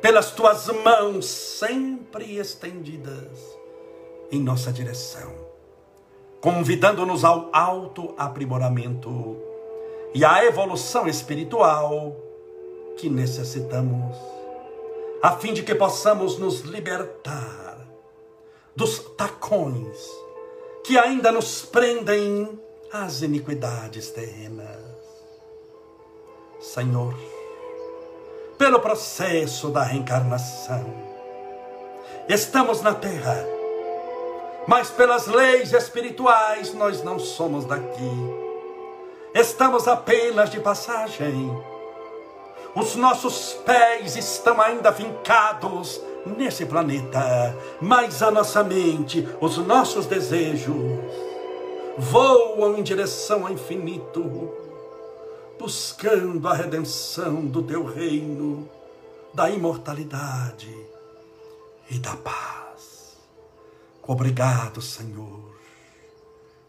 pelas 0.00 0.30
tuas 0.30 0.68
mãos 0.68 1.26
sempre 1.26 2.36
estendidas 2.36 3.58
em 4.30 4.40
nossa 4.40 4.72
direção 4.72 5.45
convidando-nos 6.46 7.24
ao 7.24 7.50
autoaprimoramento 7.52 9.36
e 10.14 10.24
à 10.24 10.44
evolução 10.44 11.08
espiritual 11.08 12.16
que 12.96 13.10
necessitamos, 13.10 14.16
a 15.20 15.32
fim 15.32 15.52
de 15.52 15.64
que 15.64 15.74
possamos 15.74 16.38
nos 16.38 16.60
libertar 16.60 17.84
dos 18.76 19.00
tacões 19.16 20.08
que 20.84 20.96
ainda 20.96 21.32
nos 21.32 21.62
prendem 21.62 22.56
às 22.92 23.22
iniquidades 23.22 24.12
terrenas. 24.12 24.78
Senhor, 26.60 27.12
pelo 28.56 28.78
processo 28.78 29.68
da 29.70 29.82
reencarnação, 29.82 30.94
estamos 32.28 32.82
na 32.82 32.94
terra 32.94 33.55
mas 34.66 34.90
pelas 34.90 35.26
leis 35.26 35.72
espirituais 35.72 36.74
nós 36.74 37.02
não 37.02 37.18
somos 37.18 37.64
daqui. 37.64 38.10
Estamos 39.34 39.86
apenas 39.86 40.50
de 40.50 40.60
passagem. 40.60 41.50
Os 42.74 42.96
nossos 42.96 43.54
pés 43.64 44.16
estão 44.16 44.60
ainda 44.60 44.92
fincados 44.92 46.00
nesse 46.26 46.66
planeta, 46.66 47.56
mas 47.80 48.22
a 48.22 48.30
nossa 48.30 48.62
mente, 48.64 49.26
os 49.40 49.56
nossos 49.58 50.06
desejos 50.06 50.76
voam 51.96 52.76
em 52.76 52.82
direção 52.82 53.46
ao 53.46 53.52
infinito, 53.52 54.52
buscando 55.58 56.46
a 56.48 56.52
redenção 56.52 57.46
do 57.46 57.62
teu 57.62 57.84
reino, 57.84 58.68
da 59.32 59.48
imortalidade 59.48 60.74
e 61.90 61.98
da 61.98 62.14
paz. 62.16 62.65
Obrigado, 64.06 64.80
Senhor, 64.80 65.56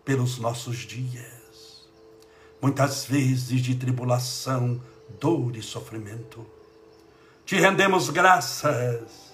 pelos 0.04 0.40
nossos 0.40 0.78
dias, 0.78 1.88
muitas 2.60 3.06
vezes 3.06 3.62
de 3.62 3.76
tribulação, 3.76 4.82
dor 5.20 5.56
e 5.56 5.62
sofrimento. 5.62 6.44
Te 7.46 7.56
rendemos 7.56 8.10
graças, 8.10 9.34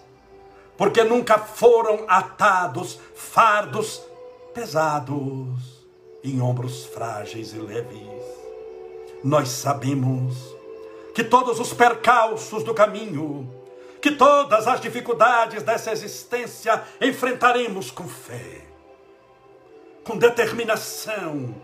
porque 0.78 1.04
nunca 1.04 1.40
foram 1.40 2.06
atados 2.10 3.00
fardos 3.16 4.02
pesados 4.54 5.88
em 6.24 6.42
ombros 6.42 6.86
frágeis 6.86 7.54
e 7.54 7.58
leves. 7.58 8.24
Nós 9.24 9.48
sabemos 9.48 10.36
que 11.16 11.24
todos 11.24 11.58
os 11.58 11.74
percalços 11.74 12.64
do 12.66 12.74
caminho, 12.74 13.50
que 14.04 14.12
todas 14.12 14.68
as 14.68 14.82
dificuldades 14.82 15.64
dessa 15.64 15.90
existência 15.90 16.84
enfrentaremos 17.00 17.90
com 17.90 18.06
fé, 18.06 18.66
com 20.04 20.18
determinação, 20.18 21.56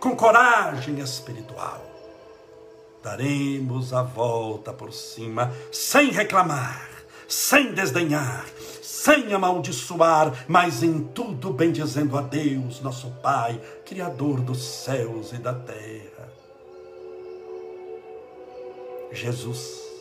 com 0.00 0.16
coragem 0.16 0.98
espiritual. 1.00 1.84
Daremos 3.02 3.92
a 3.92 4.02
volta 4.02 4.72
por 4.72 4.90
cima, 4.90 5.52
sem 5.70 6.10
reclamar, 6.10 6.88
sem 7.28 7.74
desdenhar, 7.74 8.46
sem 8.80 9.34
amaldiçoar, 9.34 10.46
mas 10.48 10.82
em 10.82 11.04
tudo 11.04 11.52
bendizendo 11.52 12.16
a 12.16 12.22
Deus, 12.22 12.80
nosso 12.80 13.10
Pai, 13.22 13.60
Criador 13.84 14.40
dos 14.40 14.64
céus 14.64 15.30
e 15.34 15.36
da 15.36 15.52
terra. 15.52 16.32
Jesus, 19.12 19.91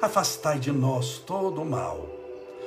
afastai 0.00 0.58
de 0.58 0.70
nós 0.70 1.18
todo 1.18 1.62
o 1.62 1.64
mal, 1.64 2.06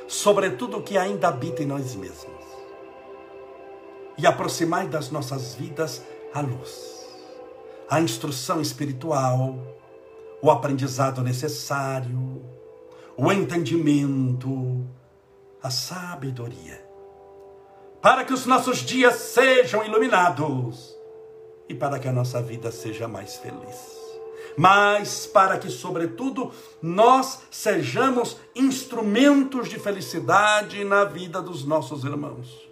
sobretudo 0.08 0.78
o 0.78 0.84
que 0.84 0.98
ainda 0.98 1.30
habita 1.30 1.64
em 1.64 1.66
nós 1.66 1.96
mesmos, 1.96 2.46
e 4.18 4.28
aproximai 4.28 4.88
das 4.88 5.10
nossas 5.10 5.56
vidas 5.56 6.04
a 6.34 6.42
luz, 6.42 7.08
a 7.90 8.02
instrução 8.02 8.62
espiritual, 8.62 9.56
o 10.42 10.50
aprendizado 10.50 11.22
necessário, 11.22 12.42
o 13.16 13.32
entendimento, 13.32 14.86
a 15.62 15.70
sabedoria, 15.70 16.84
para 18.02 18.26
que 18.26 18.34
os 18.34 18.46
nossos 18.46 18.80
dias 18.80 19.16
sejam 19.16 19.86
iluminados 19.86 20.96
e 21.70 21.76
para 21.76 22.00
que 22.00 22.08
a 22.08 22.12
nossa 22.12 22.42
vida 22.42 22.72
seja 22.72 23.08
mais 23.08 23.38
feliz. 23.38 24.01
Mas 24.58 25.26
para 25.26 25.58
que, 25.58 25.70
sobretudo, 25.70 26.52
nós 26.82 27.43
sejamos 27.49 28.38
instrumentos 28.56 29.70
de 29.70 29.80
felicidade 29.80 30.84
na 30.84 31.04
vida 31.04 31.41
dos 31.41 31.66
nossos 31.66 32.04
irmãos. 32.04 32.70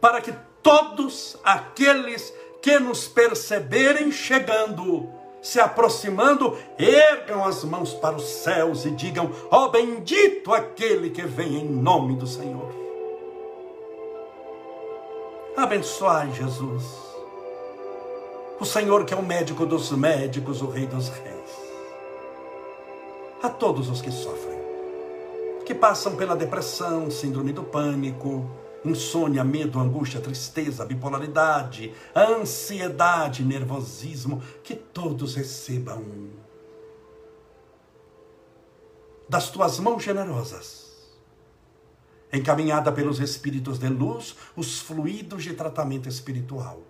Para 0.00 0.20
que 0.20 0.32
todos 0.62 1.36
aqueles 1.44 2.32
que 2.62 2.78
nos 2.78 3.08
perceberem 3.08 4.12
chegando, 4.12 5.08
se 5.42 5.58
aproximando, 5.58 6.56
ergam 6.78 7.44
as 7.44 7.64
mãos 7.64 7.94
para 7.94 8.16
os 8.16 8.24
céus 8.24 8.84
e 8.84 8.90
digam: 8.90 9.30
Ó 9.50 9.64
oh, 9.64 9.68
bendito 9.70 10.52
aquele 10.52 11.10
que 11.10 11.22
vem 11.22 11.56
em 11.56 11.68
nome 11.68 12.16
do 12.16 12.26
Senhor. 12.26 12.80
Abençoai 15.56 16.32
Jesus, 16.32 16.84
o 18.60 18.64
Senhor 18.66 19.06
que 19.06 19.14
é 19.14 19.16
o 19.16 19.22
médico 19.22 19.64
dos 19.64 19.90
médicos, 19.90 20.60
o 20.60 20.68
Rei 20.68 20.86
dos 20.86 21.08
Reis. 21.08 21.50
A 23.42 23.48
todos 23.48 23.88
os 23.88 24.02
que 24.02 24.10
sofrem, 24.10 24.60
que 25.64 25.74
passam 25.74 26.14
pela 26.14 26.36
depressão, 26.36 27.10
síndrome 27.10 27.54
do 27.54 27.64
pânico, 27.64 28.50
insônia, 28.84 29.42
medo, 29.42 29.80
angústia, 29.80 30.20
tristeza, 30.20 30.84
bipolaridade, 30.84 31.94
ansiedade, 32.14 33.42
nervosismo, 33.42 34.42
que 34.62 34.74
todos 34.74 35.34
recebam 35.34 36.04
das 39.26 39.48
tuas 39.48 39.78
mãos 39.78 40.02
generosas, 40.02 40.90
encaminhada 42.30 42.92
pelos 42.92 43.20
espíritos 43.20 43.78
de 43.78 43.88
luz, 43.88 44.36
os 44.54 44.80
fluidos 44.80 45.44
de 45.44 45.54
tratamento 45.54 46.08
espiritual, 46.08 46.82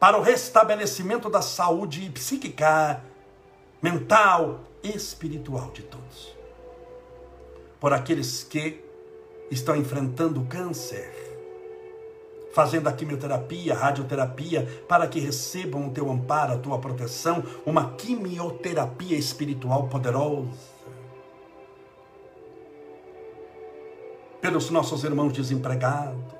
para 0.00 0.18
o 0.18 0.22
restabelecimento 0.22 1.28
da 1.28 1.42
saúde 1.42 2.08
psíquica, 2.08 3.04
mental 3.82 4.60
e 4.82 4.88
espiritual 4.88 5.70
de 5.72 5.82
todos. 5.82 6.34
Por 7.78 7.92
aqueles 7.92 8.42
que 8.42 8.82
estão 9.50 9.76
enfrentando 9.76 10.40
câncer, 10.46 11.12
fazendo 12.54 12.88
a 12.88 12.92
quimioterapia, 12.92 13.74
a 13.74 13.76
radioterapia, 13.76 14.84
para 14.88 15.06
que 15.06 15.20
recebam 15.20 15.88
o 15.88 15.90
teu 15.90 16.10
amparo, 16.10 16.54
a 16.54 16.58
tua 16.58 16.78
proteção, 16.78 17.44
uma 17.66 17.92
quimioterapia 17.92 19.18
espiritual 19.18 19.86
poderosa. 19.88 20.80
Pelos 24.40 24.70
nossos 24.70 25.04
irmãos 25.04 25.34
desempregados, 25.34 26.39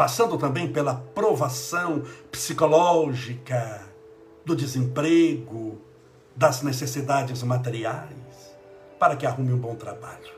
passando 0.00 0.38
também 0.38 0.72
pela 0.72 0.94
provação 0.94 2.02
psicológica 2.32 3.82
do 4.46 4.56
desemprego, 4.56 5.78
das 6.34 6.62
necessidades 6.62 7.42
materiais, 7.42 8.56
para 8.98 9.14
que 9.14 9.26
arrume 9.26 9.52
um 9.52 9.58
bom 9.58 9.74
trabalho 9.74 10.32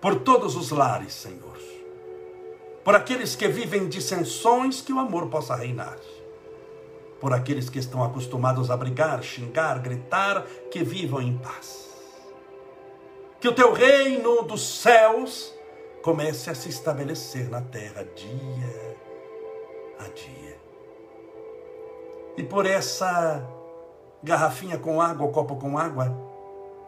por 0.00 0.20
todos 0.20 0.56
os 0.56 0.70
lares, 0.70 1.12
Senhor. 1.12 1.58
Por 2.82 2.96
aqueles 2.96 3.36
que 3.36 3.46
vivem 3.48 3.86
dissensões, 3.86 4.80
que 4.80 4.94
o 4.94 4.98
amor 4.98 5.26
possa 5.28 5.54
reinar. 5.54 5.98
Por 7.20 7.34
aqueles 7.34 7.68
que 7.68 7.78
estão 7.78 8.02
acostumados 8.02 8.70
a 8.70 8.76
brigar, 8.78 9.22
xingar, 9.22 9.78
gritar, 9.80 10.46
que 10.70 10.82
vivam 10.82 11.20
em 11.20 11.36
paz. 11.36 11.86
Que 13.38 13.48
o 13.48 13.54
teu 13.54 13.74
reino 13.74 14.42
dos 14.44 14.80
céus 14.80 15.52
comece 16.02 16.50
a 16.50 16.54
se 16.54 16.68
estabelecer 16.68 17.48
na 17.48 17.60
terra 17.60 18.04
dia 18.14 18.96
a 19.98 20.08
dia. 20.08 20.60
E 22.36 22.42
por 22.42 22.66
essa 22.66 23.46
garrafinha 24.22 24.78
com 24.78 25.00
água, 25.00 25.30
copo 25.30 25.56
com 25.56 25.78
água, 25.78 26.12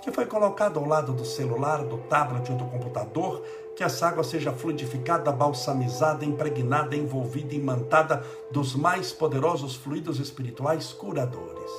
que 0.03 0.11
foi 0.11 0.27
colocado 0.27 0.79
ao 0.79 0.87
lado 0.87 1.13
do 1.13 1.25
celular, 1.25 1.85
do 1.85 1.99
tablet 1.99 2.51
ou 2.51 2.59
do 2.59 2.65
computador, 2.67 3.43
que 3.77 3.85
essa 3.85 4.09
água 4.09 4.25
seja 4.25 4.53
fluidificada, 4.53 5.31
balsamizada, 5.33 6.25
impregnada, 6.25 6.97
envolvida, 6.97 7.55
imantada 7.55 8.23
dos 8.51 8.75
mais 8.75 9.13
poderosos 9.13 9.75
fluidos 9.75 10.19
espirituais 10.19 10.93
curadores. 10.93 11.71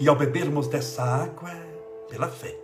E 0.00 0.08
ao 0.08 0.16
bebermos 0.16 0.66
dessa 0.66 1.02
água, 1.02 1.50
pela 2.08 2.28
fé, 2.28 2.63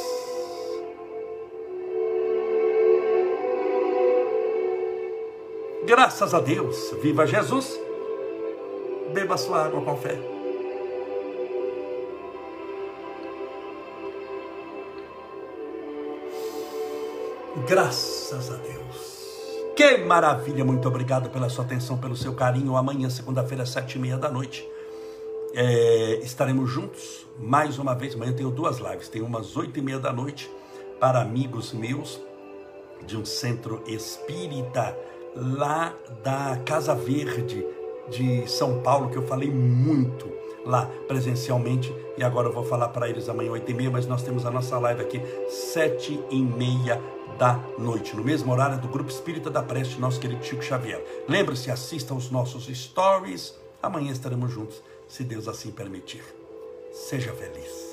Graças 5.83 6.31
a 6.35 6.39
Deus, 6.39 6.93
viva 7.01 7.25
Jesus. 7.25 7.79
Beba 9.13 9.35
sua 9.35 9.65
água 9.65 9.81
com 9.81 9.97
fé. 9.97 10.15
Graças 17.67 18.51
a 18.51 18.57
Deus. 18.57 19.71
Que 19.75 19.97
maravilha! 19.97 20.63
Muito 20.63 20.87
obrigado 20.87 21.31
pela 21.31 21.49
sua 21.49 21.65
atenção, 21.65 21.97
pelo 21.97 22.15
seu 22.15 22.35
carinho. 22.35 22.77
Amanhã, 22.77 23.09
segunda-feira, 23.09 23.65
sete 23.65 23.97
e 23.97 23.99
meia 23.99 24.17
da 24.17 24.29
noite, 24.29 24.69
é, 25.55 26.19
estaremos 26.21 26.69
juntos 26.69 27.25
mais 27.39 27.79
uma 27.79 27.95
vez. 27.95 28.13
Amanhã 28.13 28.33
tenho 28.33 28.51
duas 28.51 28.77
lives. 28.77 29.09
Tem 29.09 29.23
umas 29.23 29.57
oito 29.57 29.79
e 29.79 29.81
meia 29.81 29.97
da 29.97 30.13
noite 30.13 30.47
para 30.99 31.21
amigos 31.21 31.73
meus 31.73 32.21
de 33.03 33.17
um 33.17 33.25
centro 33.25 33.81
espírita 33.87 34.95
lá 35.35 35.95
da 36.23 36.57
Casa 36.65 36.93
Verde 36.93 37.65
de 38.09 38.47
São 38.49 38.81
Paulo, 38.81 39.09
que 39.09 39.17
eu 39.17 39.23
falei 39.23 39.49
muito 39.49 40.29
lá 40.65 40.85
presencialmente, 41.07 41.93
e 42.17 42.23
agora 42.23 42.47
eu 42.47 42.53
vou 42.53 42.63
falar 42.63 42.89
para 42.89 43.09
eles 43.09 43.27
amanhã, 43.27 43.51
8 43.51 43.71
e 43.71 43.73
meia, 43.73 43.89
mas 43.89 44.05
nós 44.05 44.21
temos 44.21 44.45
a 44.45 44.51
nossa 44.51 44.77
live 44.77 45.01
aqui, 45.01 45.21
7 45.49 46.19
e 46.29 46.41
meia 46.41 47.01
da 47.37 47.59
noite, 47.77 48.15
no 48.15 48.23
mesmo 48.23 48.51
horário 48.51 48.79
do 48.79 48.87
Grupo 48.87 49.09
Espírita 49.09 49.49
da 49.49 49.63
Preste, 49.63 49.99
nosso 49.99 50.19
querido 50.19 50.43
Chico 50.43 50.63
Xavier. 50.63 51.03
Lembre-se, 51.27 51.71
assista 51.71 52.13
aos 52.13 52.29
nossos 52.29 52.65
stories, 52.67 53.55
amanhã 53.81 54.11
estaremos 54.11 54.51
juntos, 54.51 54.83
se 55.07 55.23
Deus 55.23 55.47
assim 55.47 55.71
permitir. 55.71 56.23
Seja 56.91 57.31
feliz. 57.33 57.90